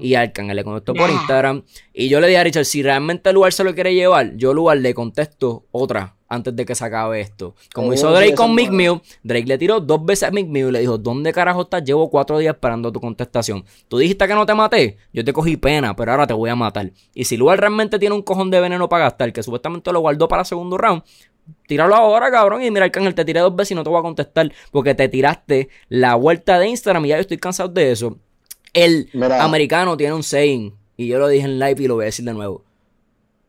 [0.00, 1.08] Y Arcángel le contestó por.
[1.10, 1.62] Instagram.
[1.94, 4.76] Y yo le dije a Richard, si realmente Lugar se lo quiere llevar, yo Lugar
[4.76, 7.54] le contesto otra antes de que se acabe esto.
[7.72, 8.70] Como Oh, hizo sí, Drake con Mick.
[8.70, 11.84] Mill, Drake le tiró dos veces a Mick Mill y le dijo, ¿dónde carajo estás?
[11.84, 13.64] Llevo cuatro días esperando tu contestación.
[13.88, 16.56] Tú dijiste que no te maté, yo te cogí pena, pero ahora te voy a
[16.56, 16.90] matar.
[17.14, 20.28] Y si Lugar realmente tiene un cojón de veneno para gastar, que supuestamente lo guardó
[20.28, 21.02] para el segundo round,
[21.66, 22.62] Tíralo ahora, cabrón.
[22.62, 24.52] Y mira, Arcángel, te tiré dos veces y no te voy a contestar.
[24.70, 28.18] Porque te tiraste la vuelta de Instagram y ya yo estoy cansado de eso.
[28.72, 29.42] El Mira.
[29.42, 30.74] americano tiene un saying.
[30.96, 32.64] Y yo lo dije en live y lo voy a decir de nuevo.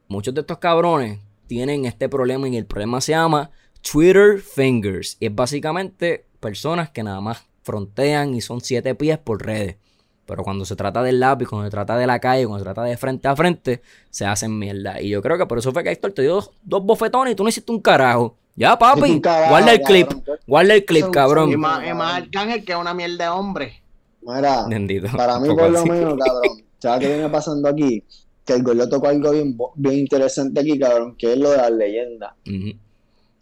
[0.08, 5.18] Muchos de estos cabrones tienen este problema y el problema se llama Twitter Fingers.
[5.20, 9.78] Y es básicamente personas que nada más frontean y son siete pies por redes.
[10.26, 12.84] Pero cuando se trata del lápiz, cuando se trata de la calle, cuando se trata
[12.84, 15.00] de frente a frente, se hacen mierda.
[15.02, 17.36] Y yo creo que por eso fue que Héctor te dio dos, dos bofetones y
[17.36, 18.36] tú no hiciste un carajo.
[18.56, 20.40] Ya, papi, carajo, guarda el clip, cabrón.
[20.48, 21.60] guarda el clip, Son- Y cabrón.
[21.60, 23.82] más, y más Arcángel que es una mierda de hombre.
[24.22, 25.08] Mira, Bendito.
[25.16, 28.04] para mí por lo menos, cabrón, ¿sabes qué viene pasando aquí?
[28.46, 29.32] Que el gordo tocó algo
[29.76, 32.32] bien, interesante aquí, cabrón, que es lo de las leyendas.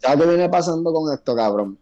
[0.00, 1.78] ¿Sabes qué viene pasando con esto, cabrón?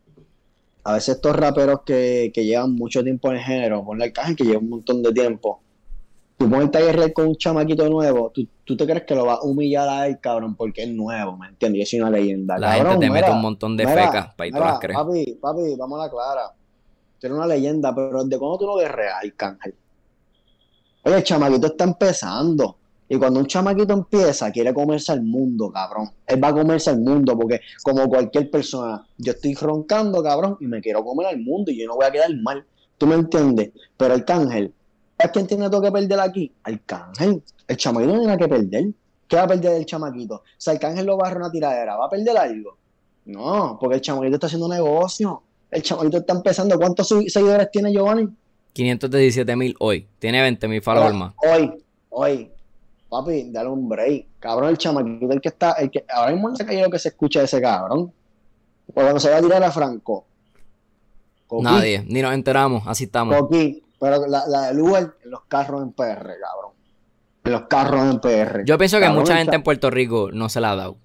[0.84, 4.34] A veces estos raperos que, que llevan mucho tiempo en el género, ponle el caja
[4.34, 5.60] que lleva un montón de tiempo.
[6.36, 9.38] Tú pones el taller con un chamaquito nuevo, tú, tú te crees que lo vas
[9.38, 11.80] a humillar a él, cabrón, porque es nuevo, ¿me entiendes?
[11.80, 12.92] Yo soy una leyenda, La cabrón.
[12.94, 14.98] gente te mete un montón de fecas para y tú las crees.
[14.98, 16.52] Papi, papi, vamos a la clara.
[17.20, 19.74] Tú eres una leyenda, pero ¿de cuándo tú no guerreas, Arcángel?
[21.04, 22.76] Oye, el chamaquito está empezando.
[23.08, 26.10] Y cuando un chamaquito empieza, quiere comerse al mundo, cabrón.
[26.26, 30.66] Él va a comerse al mundo porque, como cualquier persona, yo estoy roncando, cabrón, y
[30.66, 32.64] me quiero comer al mundo y yo no voy a quedar mal.
[32.96, 33.70] ¿Tú me entiendes?
[33.96, 34.72] Pero Arcángel,
[35.18, 36.52] ¿sabes quién tiene todo que perder aquí?
[36.62, 37.42] Arcángel.
[37.68, 38.84] El chamaquito no tiene nada que perder.
[39.28, 40.42] ¿Qué va a perder el chamaquito?
[40.56, 42.78] Si Arcángel lo barra una tiradera, ¿va a perder algo?
[43.24, 45.42] No, porque el chamaquito está haciendo negocio.
[45.70, 46.78] El chamaquito está empezando.
[46.78, 48.28] ¿Cuántos seguidores tiene Giovanni?
[48.72, 50.06] 517 mil hoy.
[50.18, 51.34] Tiene 20 mil followers más.
[51.42, 51.72] Hoy,
[52.10, 52.50] hoy.
[53.12, 54.40] Papi, dale un break.
[54.40, 56.98] Cabrón, el chamaquito, el que está, el que ahora mismo en la calle lo que
[56.98, 58.10] se escucha de ese cabrón.
[58.86, 60.24] O cuando se va a tirar a Franco.
[61.60, 62.06] Nadie.
[62.08, 62.84] Ni nos enteramos.
[62.86, 63.36] Así estamos.
[63.36, 63.82] Coqui.
[64.00, 66.72] Pero la, la del Uber los carros en PR, cabrón.
[67.44, 68.64] Los carros en PR.
[68.64, 70.96] Yo pienso que mucha gente en Puerto Rico no se la ha dado.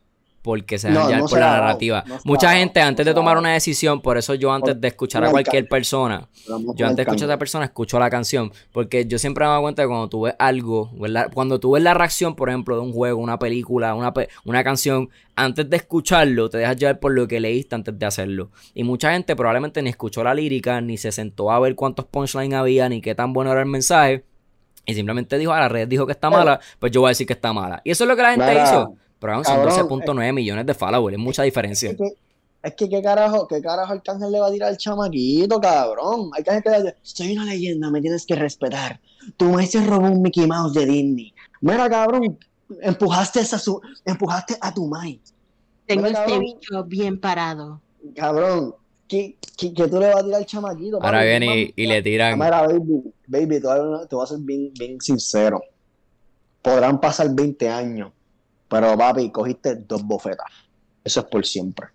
[0.48, 2.04] Porque se No, dejan llevar no por la narrativa.
[2.08, 5.30] no Mucha gente antes de tomar una decisión, por eso yo antes de escuchar a
[5.30, 9.46] cualquier persona, yo antes de escuchar a esa persona escucho la canción, porque yo siempre
[9.46, 11.30] me doy cuenta que cuando tú ves algo, ¿verdad?
[11.34, 14.64] cuando tú ves la reacción, por ejemplo, de un juego, una película, una, pe- una
[14.64, 18.50] canción, antes de escucharlo, te dejas llevar por lo que leíste antes de hacerlo.
[18.74, 22.58] Y mucha gente probablemente ni escuchó la lírica, ni se sentó a ver cuántos punchlines
[22.58, 24.24] había, ni qué tan bueno era el mensaje.
[24.86, 27.28] Y simplemente dijo, a la red dijo que está mala, pues yo voy a decir
[27.28, 27.82] que está mala.
[27.84, 28.96] Y eso es lo que la gente hizo.
[29.20, 31.92] Pero aún son cabrón, 12.9 millones de followers, es mucha diferencia.
[31.92, 32.14] Es que,
[32.64, 36.30] es que qué carajo, qué carajo Arcángel le va a tirar al chamaquito, cabrón.
[36.34, 39.00] Arcángel que le va a decir, soy una leyenda, me tienes que respetar.
[39.36, 41.34] Tu maestro robó un Mickey Mouse de Disney.
[41.62, 42.38] Mira, cabrón,
[42.82, 45.20] empujaste a su, empujaste a tu mai.
[45.86, 47.82] Tengo este bicho bien parado.
[48.16, 48.76] Cabrón,
[49.08, 50.98] ¿qué, qué, qué tú le vas a tirar al chamaquito?
[50.98, 51.28] Ahora papi?
[51.28, 52.38] viene y, y le tiran.
[52.38, 55.62] Mira, baby, baby, te voy a, te voy a ser bien, bien sincero.
[56.62, 58.12] Podrán pasar 20 años,
[58.68, 60.48] pero papi, cogiste dos bofetas.
[61.04, 61.88] Eso es por siempre.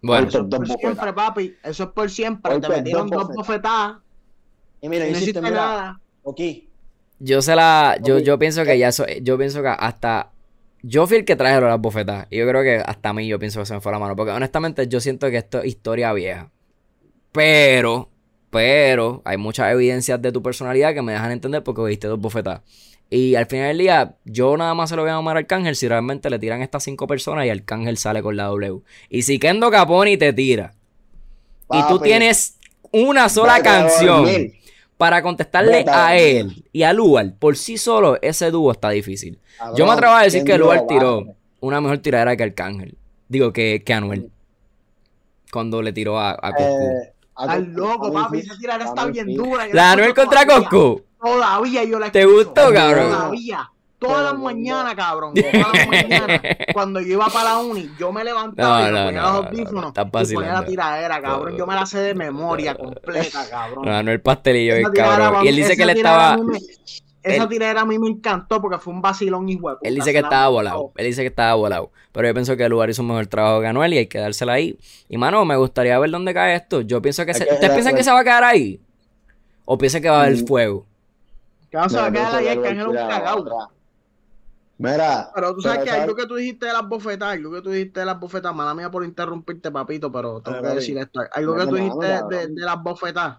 [0.00, 0.80] Bueno, Cogiste Por dos bofetas.
[0.80, 1.56] siempre, papi.
[1.62, 2.52] Eso es por siempre.
[2.52, 3.98] Golpe, Te metieron dos dos bofetadas.
[4.80, 6.00] Y mira, no hiciste, mira, nada.
[6.30, 6.68] aquí.
[7.18, 7.98] yo se la.
[8.02, 9.04] Yo, yo pienso que ya eso.
[9.22, 10.30] Yo pienso que hasta.
[10.82, 12.26] Yo fui el que traje las bofetas.
[12.30, 14.14] Y yo creo que hasta a mí yo pienso que se me fue la mano.
[14.16, 16.50] Porque honestamente yo siento que esto es historia vieja.
[17.32, 18.08] Pero.
[18.50, 19.22] Pero.
[19.24, 22.62] Hay muchas evidencias de tu personalidad que me dejan entender porque cogiste dos bofetas.
[23.10, 25.76] Y al final del día, yo nada más se lo voy a llamar a Arcángel
[25.76, 28.80] si realmente le tiran estas cinco personas y Arcángel sale con la W.
[29.08, 30.74] Y si Kendo Caponi te tira.
[31.70, 32.58] Y tú tienes
[32.92, 34.26] una sola canción
[34.96, 39.38] para contestarle a él y a Lugar por sí solo, ese dúo está difícil.
[39.58, 41.24] Cabrón, Yo me atrevo a decir ¿quién que dijo, tiró
[41.60, 42.96] una mejor tiradera que Arcángel.
[43.28, 44.30] Digo, que, que Anuel.
[45.52, 46.84] Cuando le tiró a, a Coscu.
[46.84, 48.38] Eh, a Estás Coscu, loco, papi.
[48.38, 49.66] Esa tirada está bien dura.
[49.72, 50.44] La Anuel contra.
[50.46, 51.02] Coscu.
[51.20, 52.36] Todavía yo la ¿Te escucho.
[52.44, 53.10] gustó, cabrón?
[53.10, 53.70] Todavía.
[53.98, 55.34] Todas las mañanas, cabrón.
[55.34, 56.40] Todas las mañanas.
[56.72, 59.26] Cuando yo iba para la uni, yo me levantaba No, y me no, ponía no,
[59.26, 61.56] los no, no, audífonos estás y ponía la tiradera, cabrón.
[61.56, 62.78] Yo me la sé de memoria No.
[62.78, 63.84] completa, cabrón.
[63.84, 65.44] No, pastelillo, Esa bien tiradera, cabrón.
[65.44, 66.38] Y él dice que a estaba.
[67.22, 69.88] Esa él- tiradera a mí me encantó porque fue un vacilón hijo de puta.
[69.88, 70.92] Él dice Se que estaba volado.
[70.96, 71.90] Él dice que estaba volado.
[72.12, 74.18] Pero yo pienso que el lugar hizo un mejor trabajo que Anuel y hay que
[74.18, 74.78] dársela ahí.
[75.08, 76.80] Y mano, me gustaría ver dónde cae esto.
[76.80, 77.44] Yo pienso que se...
[77.44, 78.80] que ¿Ustedes piensan que se va a quedar ahí?
[79.64, 80.46] ¿O piensan que va a haber Mm.
[80.46, 80.86] fuego?
[81.70, 83.68] Que a No, quedar no, ahí, eso el lo que Ángel es un otra.
[84.80, 86.04] Mira, Pero tú sabes pero que ¿sabes?
[86.04, 88.74] algo que tú dijiste de las bofetas, algo que tú dijiste de las bofetas, mala
[88.74, 91.20] mía por interrumpirte, papito, pero tengo Dale, que decir esto.
[91.32, 93.38] Algo que tú dijiste de, las bofetas,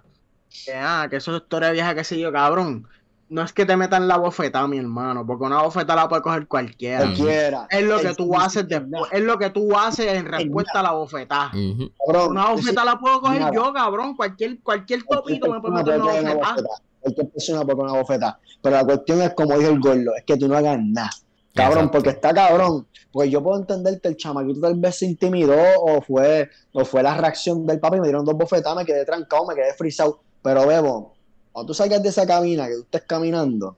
[0.66, 2.86] que ah, que eso es historia vieja, que sé yo, cabrón.
[3.30, 6.48] No es que te metan la bofeta, mi hermano, porque una bofeta la puede coger
[6.48, 7.02] cualquiera.
[7.06, 7.68] Cualquiera.
[7.70, 10.92] Es lo que tú haces después, es lo que tú haces en respuesta a la
[10.94, 11.52] bofeta.
[11.54, 11.92] Ujú.
[12.08, 13.52] Cabrón, Una bofeta la puedo coger Nada.
[13.54, 14.16] yo, cabrón.
[14.16, 16.54] Cualquier, cualquier topito me puede meter una puede coger bofeta.
[16.56, 16.84] bofeta.
[17.02, 18.40] Cualquier persona puede coger una bofeta.
[18.64, 21.10] Pero la cuestión es, como dijo el gordo, es que tú no hagas nada.
[21.54, 21.92] Cabrón, Exacto.
[21.92, 22.88] porque está cabrón.
[23.12, 27.04] Pues yo puedo entender que el chamaquito tal vez se intimidó o fue, o fue
[27.04, 30.20] la reacción del papi, me dieron dos bofetadas, me quedé trancado, me quedé frisado.
[30.42, 31.14] Pero Bebo,
[31.52, 33.76] cuando tú salgas de esa cabina, que tú estés caminando,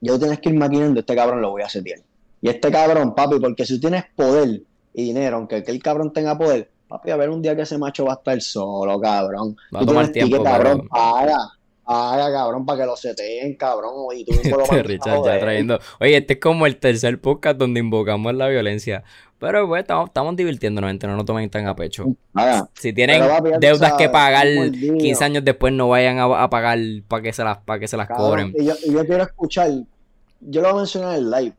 [0.00, 2.00] tú tienes que ir maquinando, este cabrón lo voy a setear.
[2.40, 6.36] Y este cabrón, papi, porque si tú tienes poder y dinero, aunque aquel cabrón tenga
[6.36, 9.56] poder, papi, a ver un día que ese macho va a estar solo, cabrón.
[9.74, 11.38] Va a Tú tienes tiempo, ticket, cabrón, paga,
[11.84, 15.78] paga, cabrón, para que lo seteen, cabrón, y tú mismo lo Este Richard ya trayendo.
[16.00, 19.04] Oye, este es como el tercer podcast donde invocamos la violencia.
[19.38, 21.06] Pero pues estamos, estamos divirtiéndonos, gente.
[21.06, 22.06] No nos tomen tan a pecho.
[22.32, 22.68] Paga.
[22.74, 24.96] Si tienen papi, deudas que pagar un mordido.
[24.96, 27.96] 15 años después, no vayan a, a pagar para que se las, para que se
[27.98, 28.54] las Cabrón, cobren.
[28.56, 29.70] y yo, quiero escuchar,
[30.40, 31.52] yo lo voy a mencionar en el live,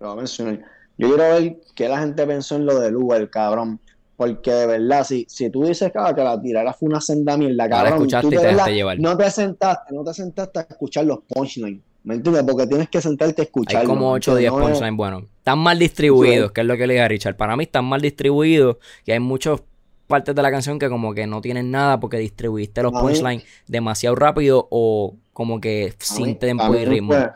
[0.00, 0.60] lo voy a mencionar.
[0.98, 3.80] Yo quiero ver qué la gente pensó en lo del Uber, cabrón.
[4.16, 7.68] Porque de verdad, si, si tú dices cabrón, que la tirada fue una senda mierda,
[7.68, 8.98] No la cabrón, escuchaste tú y te dejaste llevar.
[8.98, 11.80] no te sentaste, no te sentaste a escuchar los punchlines.
[12.04, 12.44] ¿Me entiendes?
[12.44, 13.80] Porque tienes que sentarte a escuchar.
[13.82, 15.24] Hay como 8 o 10 punchlines buenos.
[15.38, 17.36] Están mal distribuidos, que es lo que le dije a Richard.
[17.36, 19.60] Para mí están mal distribuidos y hay muchas
[20.06, 23.44] partes de la canción que como que no tienen nada porque distribuiste los mí- punchlines
[23.66, 27.12] demasiado rápido o como que sin tempo y ritmo.
[27.12, 27.30] Fue,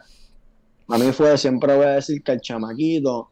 [0.89, 3.31] a mí fue, siempre voy a decir que el chamaquito,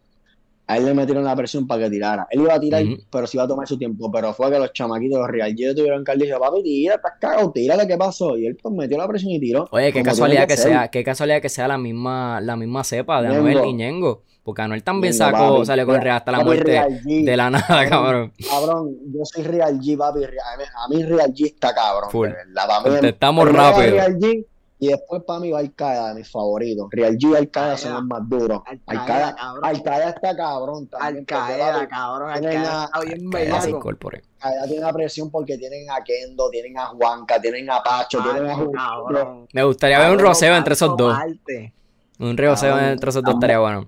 [0.70, 2.26] a él le metieron la presión para que tirara.
[2.30, 4.10] Él iba a tirar, pero sí iba a tomar su tiempo.
[4.10, 7.50] Pero fue que los chamaquitos, los Real G tuvieron que dijo, papi, tira, estás cagado,
[7.52, 8.36] tírale, ¿qué pasó?
[8.36, 9.68] Y él pues metió la presión y tiró.
[9.72, 13.28] Oye, qué casualidad que sea, qué casualidad que sea la misma, la misma cepa de
[13.28, 13.48] Ñengo.
[13.48, 14.22] Anuel y Ñengo.
[14.42, 15.66] Porque Anuel también Ñengo, sacó, papi.
[15.66, 18.32] salió con Real hasta la muerte de la nada, cabrón.
[18.48, 20.20] Cabrón, yo soy Real G, papi.
[20.20, 22.10] Real- A mí, a mí Real G está cabrón.
[22.10, 22.28] Full.
[22.82, 23.90] Contestamos primero va rápido.
[23.92, 24.46] Real G
[24.82, 25.60] y después para mí va
[26.08, 26.88] de mis favoritos.
[26.90, 28.62] Real G y Al-Qaeda son los más duros.
[28.86, 29.34] Cabrón.
[29.62, 31.24] Al-Qaeda está cabrón papi,
[31.86, 32.30] cabrón.
[32.30, 33.90] Al tienen caer a- está bien bellaco.
[34.66, 38.54] tiene la presión porque tienen a Kendo, tienen a Juanca, tienen a Pacho, tienen a
[38.56, 38.72] Julio.
[38.72, 39.48] cabrón.
[39.52, 41.14] Me gustaría ver un roceo entre esos dos.
[41.16, 41.74] parte.
[42.18, 43.84] Un Cabrón, entre esos dos estaría bueno.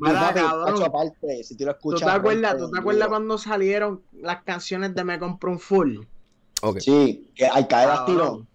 [0.86, 2.08] Aparte, si tú lo ¿Tú escuchas.
[2.10, 5.98] te acuerdas, ¿tú te acuerdas cuando salieron las canciones de Me Compré un Full?
[6.78, 8.06] Sí, que Cabrón.
[8.06, 8.46] tiró.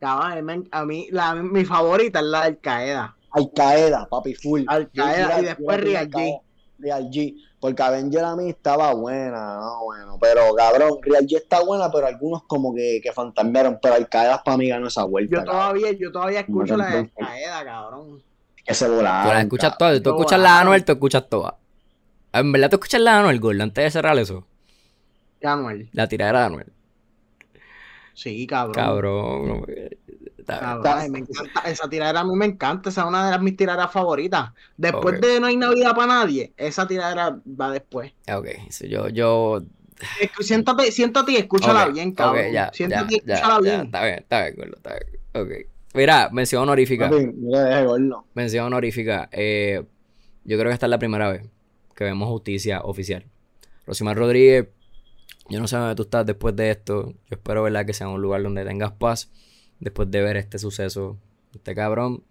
[0.00, 3.16] Cabrón, a mí, me- a mí la, mi favorita es la de Al Qaeda.
[3.30, 4.62] Al Qaeda, papi, full.
[4.66, 6.40] Al Qaeda y después Real G.
[6.78, 7.34] Real G.
[7.60, 10.16] Porque Avenger a mí estaba buena, no, bueno.
[10.20, 13.78] Pero cabrón, Real G está buena, pero algunos como que, que fantasmearon.
[13.82, 15.30] Pero Al Qaeda para mí ganó esa vuelta.
[15.32, 15.54] Yo cabrón.
[15.56, 18.22] todavía, yo todavía escucho la de Al Qaeda, cabrón.
[18.64, 19.32] Que se volaron.
[19.32, 20.02] Tú escuchas todas.
[20.02, 20.60] Tú escuchas la.
[20.60, 21.54] Anuel, tú escuchas todas.
[22.32, 24.44] En verdad, tú escuchas la de Anuel, Gordo, antes de cerrar eso.
[25.42, 25.88] Anuel.
[25.92, 26.72] La tiradera de Anuel.
[28.18, 28.74] Sí, cabrón.
[28.74, 29.66] Cabrón.
[30.46, 31.60] Cabrón, ay, me encanta.
[31.70, 32.88] Esa tiradera a mí me encanta.
[32.90, 34.50] Esa es una de las mis tiraderas favoritas.
[34.76, 35.20] Después Ok.
[35.24, 38.12] de No hay Navidad para nadie, esa tiradera va después.
[38.34, 39.62] Ok, sí, yo, yo.
[40.40, 42.52] Siéntate, siéntate y escúchala ok, bien, cabrón.
[42.52, 43.76] ya, siéntate ya, y escúchala ya, bien.
[43.78, 45.66] ya, Está bien, está bien, Gordo, está bien.
[45.94, 47.08] Mira, mención honorífica.
[47.10, 47.26] Papi,
[47.84, 48.24] gordo.
[48.34, 49.28] Mención honorífica.
[49.32, 49.84] eh,
[50.44, 51.46] yo creo que esta es la primera vez
[51.94, 53.24] que vemos justicia oficial.
[53.86, 54.68] Rosimar Rodríguez,
[55.48, 57.12] yo no sé dónde tú estás después de esto.
[57.12, 59.30] Yo espero, ¿verdad?, que sea un lugar donde tengas paz
[59.80, 61.18] después de ver este suceso.
[61.54, 62.22] Este cabrón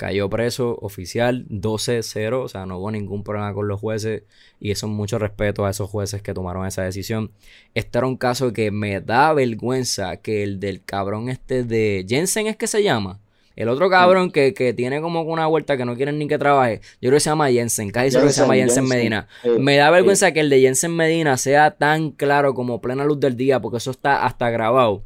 [0.00, 4.22] cayó preso oficial 12-0, o sea, no hubo ningún problema con los jueces
[4.58, 7.32] y eso es mucho respeto a esos jueces que tomaron esa decisión.
[7.74, 12.46] Este era un caso que me da vergüenza que el del cabrón este de Jensen
[12.46, 13.20] es que se llama.
[13.60, 16.80] El otro cabrón que, que tiene como una vuelta que no quieren ni que trabaje.
[16.98, 17.90] Yo creo que se llama Jensen.
[17.90, 19.28] Casi que se llama Jensen Jensen, Medina.
[19.58, 23.36] Me da vergüenza que el de Jensen Medina sea tan claro como plena luz del
[23.36, 25.04] día, porque eso está hasta grabado.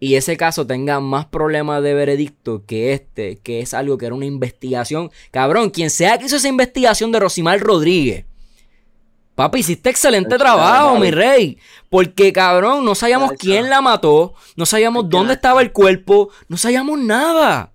[0.00, 4.16] Y ese caso tenga más problemas de veredicto que este, que es algo que era
[4.16, 5.12] una investigación.
[5.30, 8.24] Cabrón, quien sea que hizo esa investigación de Rosimar Rodríguez.
[9.42, 11.58] Papi, hiciste excelente trabajo, mi rey.
[11.90, 16.96] Porque, cabrón, no sabíamos quién la mató, no sabíamos dónde estaba el cuerpo, no sabíamos
[17.00, 17.72] nada.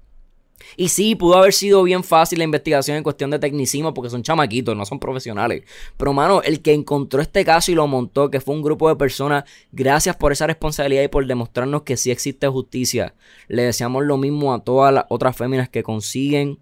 [0.78, 4.24] Y sí, pudo haber sido bien fácil la investigación en cuestión de tecnicismo porque son
[4.24, 5.66] chamaquitos, no son profesionales.
[5.98, 8.96] Pero, mano, el que encontró este caso y lo montó, que fue un grupo de
[8.96, 9.44] personas,
[9.74, 13.14] gracias por esa responsabilidad y por demostrarnos que sí existe justicia.
[13.50, 16.60] Le deseamos lo mismo a todas las otras féminas que consiguen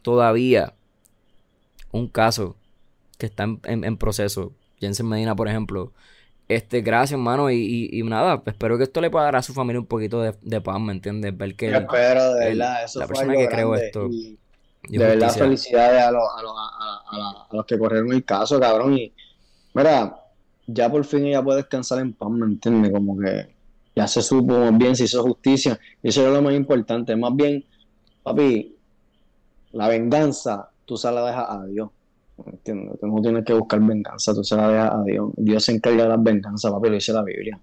[0.00, 0.72] todavía
[1.90, 2.56] un caso
[3.18, 4.52] que está en, en- en proceso.
[4.80, 5.92] Jensen Medina, por ejemplo.
[6.48, 7.50] Este, gracias, hermano.
[7.50, 10.20] Y, y- y nada, espero que esto le pueda dar a su familia un poquito
[10.20, 11.36] de, de paz, ¿me entiendes?
[11.36, 14.38] Ver que Yo espero, de el- verdad, eso la fue persona que creó esto y
[14.88, 15.44] de verdad, justicia.
[15.44, 18.98] felicidades a los, a, los, a la- a los que corrieron el caso, cabrón.
[18.98, 19.12] Y,
[19.74, 20.18] mira,
[20.66, 22.90] ya por fin ella puede descansar en paz, ¿me entiendes?
[22.92, 23.54] Como que
[23.94, 25.78] ya se supo más bien, se hizo justicia.
[26.02, 27.14] Y eso es lo más importante.
[27.14, 27.64] Más bien,
[28.24, 28.74] papi,
[29.72, 31.90] la venganza, tú se la dejas a Dios.
[32.44, 33.00] ¿Me entiendes?
[33.00, 35.30] Tú no tienes que buscar venganza, tú se la dejas a Dios.
[35.36, 37.60] Dios se encarga de las venganzas, papi, lo dice la Biblia.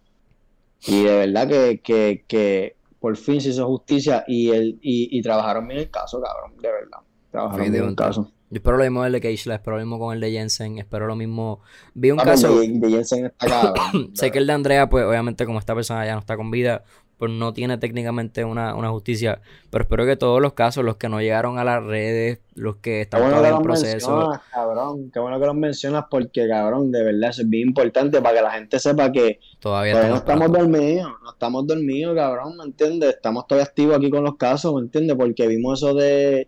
[0.88, 5.22] Y de verdad que, que, que por fin se hizo justicia y, el, y, y
[5.22, 7.00] trabajaron bien el caso, cabrón, de verdad.
[7.32, 8.32] Trabajaron bien el caso.
[8.52, 11.06] Yo espero lo mismo del de Keishla, espero lo mismo con el de Jensen, espero
[11.06, 11.62] lo mismo.
[11.94, 14.10] Vi un caso, de, de Jensen está cabrón.
[14.16, 16.84] sé que el de Andrea, pues obviamente como esta persona ya no está con vida,
[17.20, 21.10] pues no tiene técnicamente una, una justicia, pero espero que todos los casos, los que
[21.10, 25.12] no llegaron a las redes, los que están bueno en proceso, mencionas, cabrón.
[25.12, 28.42] Qué bueno que los mencionas porque, cabrón, de verdad, eso es bien importante para que
[28.42, 33.16] la gente sepa que todavía todavía no estamos dormidos, no estamos dormidos, cabrón, ¿me entiendes?
[33.16, 35.18] Estamos todavía activos aquí con los casos, ¿me entiendes?
[35.18, 36.48] Porque vimos eso de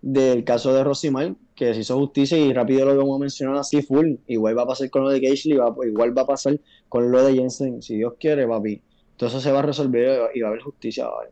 [0.00, 3.82] del caso de Rosimar, que se hizo justicia y rápido lo vamos a mencionar así
[3.82, 4.16] full.
[4.28, 7.24] Igual va a pasar con lo de Keishley, va, igual va a pasar con lo
[7.24, 8.80] de Jensen, si Dios quiere, papi.
[9.16, 11.30] Todo eso se va a resolver y va a haber justicia, ¿vale?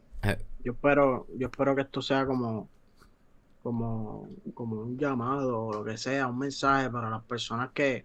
[0.65, 2.69] Yo espero, yo espero que esto sea como,
[3.63, 8.05] como, como un llamado o lo que sea, un mensaje para las personas que,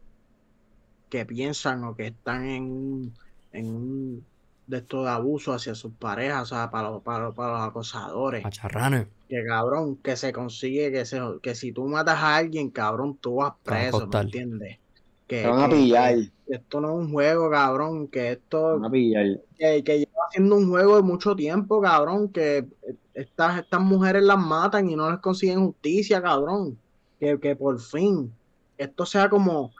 [1.09, 3.13] que piensan o que están en, un-
[3.53, 4.25] en un
[4.65, 7.61] de estos de abuso hacia sus parejas, o sea, para los, para los, para los
[7.69, 8.43] acosadores.
[8.43, 9.07] Macharranes.
[9.29, 13.35] Que cabrón, que se consigue, que se, que si tú matas a alguien, cabrón, tú
[13.35, 14.79] vas preso, ¿me entiendes?
[15.27, 16.15] Que, Te van a que- pillar,
[16.47, 19.25] que esto no es un juego, cabrón, que te esto van a pillar.
[19.57, 22.65] que, que lleva haciendo un juego de mucho tiempo, cabrón, que
[23.13, 26.77] estas, estas mujeres las matan y no les consiguen justicia, cabrón.
[27.19, 28.31] Que, que por fin
[28.77, 29.71] esto sea como,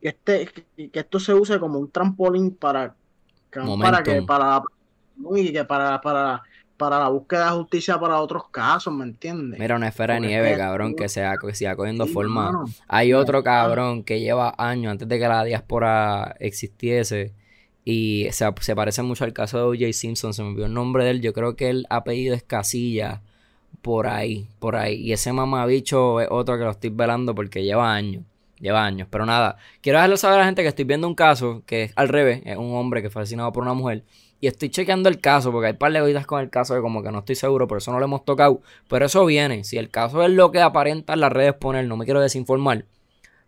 [0.00, 2.94] que, este, que, esto se use como un trampolín para,
[3.80, 4.62] para que para
[5.34, 6.42] y que para, para,
[6.78, 9.60] para la búsqueda de justicia para otros casos, ¿me entiendes?
[9.60, 12.44] Mira, una esfera de nieve, es cabrón, que se que siga cogiendo Sí, forma.
[12.52, 12.64] mano.
[12.86, 17.34] Hay otro cabrón que lleva años antes de que la diáspora existiese
[17.84, 19.92] y se, se parece mucho al caso de O.J.
[19.92, 23.22] Simpson, se me olvidó el nombre de él, yo creo que el apellido es Casilla,
[23.82, 24.94] por ahí, por ahí.
[24.96, 28.24] Y ese mamabicho es otro que lo estoy velando porque lleva años,
[28.60, 29.08] lleva años.
[29.10, 31.92] Pero nada, quiero dejarlo saber a la gente que estoy viendo un caso que es
[31.96, 34.04] al revés, es un hombre que fue asesinado por una mujer
[34.40, 37.02] Y estoy chequeando el caso, porque hay par de cositas con el caso que como
[37.02, 38.60] que no estoy seguro, por eso no lo hemos tocado.
[38.88, 39.64] Pero eso viene.
[39.64, 42.84] Si el caso es lo que aparenta en las redes poner, no me quiero desinformar,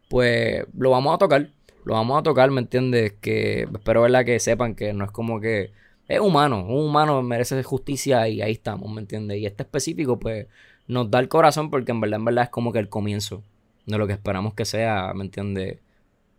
[0.09, 1.51] pues lo vamos a tocar.
[1.85, 3.15] Lo vamos a tocar, ¿me entiendes?
[3.21, 5.73] Que espero verdad que sepan que no es como que
[6.11, 9.39] es humano, un humano merece justicia y ahí estamos, ¿me entiendes?
[9.39, 10.49] Y este específico, pues,
[10.89, 13.45] nos da el corazón porque en verdad, en verdad es como que el comienzo
[13.87, 15.79] de lo que esperamos que sea, ¿me entiendes?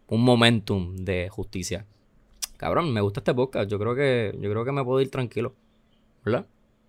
[0.08, 1.86] Un momentum de justicia.
[2.62, 3.68] Cabrón, me gusta este podcast.
[3.68, 5.56] Yo creo que, yo creo que me puedo ir tranquilo.
[6.24, 6.46] ¿Verdad?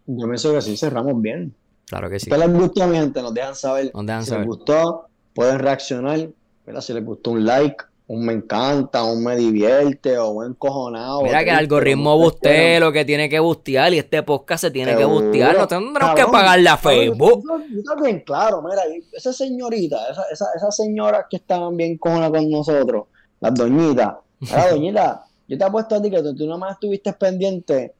[0.07, 1.55] Yo pienso que sí cerramos bien.
[1.87, 2.31] Claro que sí.
[2.31, 3.91] Si les gustó, mi gente, nos dejan saber.
[3.95, 4.47] Nos dejan si saber.
[4.47, 6.29] les gustó, pueden reaccionar.
[6.67, 6.83] ¿verdad?
[6.83, 11.23] Si les gustó un like, un me encanta, un me divierte o un encojonado.
[11.23, 12.81] Mira que el algoritmo quieran.
[12.83, 15.57] lo que tiene que bustear y este podcast se tiene que bustear.
[15.57, 17.45] No tendremos que pagarle a Facebook.
[17.71, 22.51] Yo, también, claro, mira, esa señorita, esa, esa, esas señoras que estaban bien cojonas con
[22.51, 23.07] nosotros,
[23.41, 24.17] las doñitas,
[24.51, 27.93] la doñita, yo te apuesto a ti que tú, tú nomás estuviste pendiente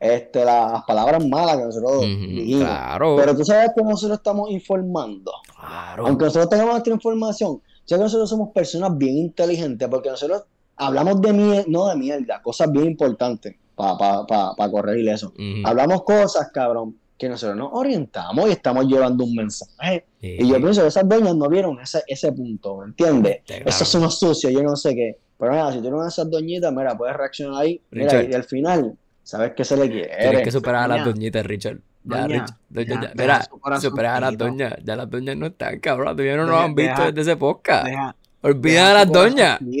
[0.00, 2.64] este, las palabras malas que nosotros dijimos.
[2.64, 5.30] claro, Pero tú sabes que nosotros estamos informando.
[5.56, 6.08] claro.
[6.08, 10.42] Aunque nosotros tengamos nuestra información, sé que nosotros somos personas bien inteligentes porque nosotros
[10.74, 15.32] hablamos de mierda, no de mierda, cosas bien importantes para pa, pa, pa corregir eso.
[15.64, 20.04] Hablamos cosas, cabrón, que nosotros nos orientamos y estamos llevando un mensaje.
[20.20, 20.36] Sí.
[20.40, 23.42] Y yo pienso que esas doñas no vieron ese, ese punto, ¿me entiendes?
[23.46, 23.66] Claro.
[23.66, 25.16] Esos son los sucios, yo no sé qué.
[25.38, 27.80] Pero nada, si tú eres esas doñitas, mira, puedes reaccionar ahí.
[27.90, 30.42] Mira, y al final, sabes que se le Tienes quiere.
[30.42, 31.78] que superar a las doñitas, Richard.
[32.04, 32.56] Ya, Doña, Richard.
[32.70, 33.00] Doña, ya, ya.
[33.00, 33.90] deja Mira, su corazoncito.
[33.90, 34.74] superar a las doñas.
[34.84, 36.16] Ya las doñas no están, cabrón.
[36.16, 37.84] Todavía no nos han visto deja- desde ese podcast.
[37.86, 39.60] Deja- Olvida deja a las doñas.
[39.60, 39.78] Y,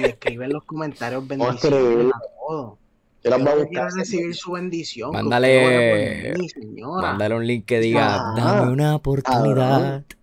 [0.00, 2.78] y escribe en los comentarios bendiciones a todos.
[3.24, 3.92] Yo las voy a buscar.
[3.92, 5.10] recibir su bendición.
[5.12, 6.80] Mándale- mí.
[6.80, 10.02] Mándale un link que diga, Ah, dame una oportunidad.
[10.06, 10.15] Te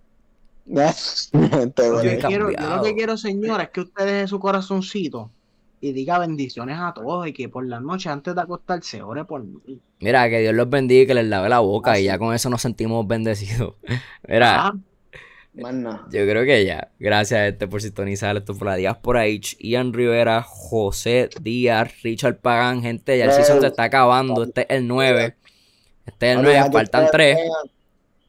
[1.33, 5.29] Yo, quiero, lo que quiero, señora, es que usted deje su corazoncito
[5.81, 9.43] y diga bendiciones a todos y que por la noche antes de acostarse ore por
[9.43, 9.79] mí.
[9.99, 12.49] Mira, que Dios los bendiga y que les lave la boca y ya con eso
[12.49, 13.75] nos sentimos bendecidos.
[14.27, 14.73] Mira, Ah,
[16.09, 16.89] yo creo que ya.
[16.97, 19.55] Gracias este por sintonizar esto por la diáspora H.
[19.59, 24.43] Ian Rivera, José Díaz, Richard Pagan, gente, ya el season se está acabando.
[24.45, 25.35] Este es el 9.
[26.07, 27.35] Este es el Bueno, 9, ya que faltan ustedes 3.
[27.35, 27.71] vean-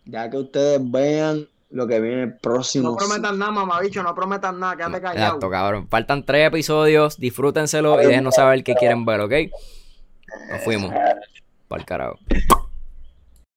[0.07, 2.91] ya que ustedes vean lo que viene el próximo.
[2.91, 5.27] no prometan nada, mamabicho, no prometan nada, quédate callado.
[5.27, 5.89] Exacto, cabrón.
[5.89, 9.33] Faltan 3 episodios, disfrútenselo y déjenos saber qué quieren ver, ¿ok?
[10.51, 10.93] Nos fuimos.
[11.67, 12.19] Para el carajo.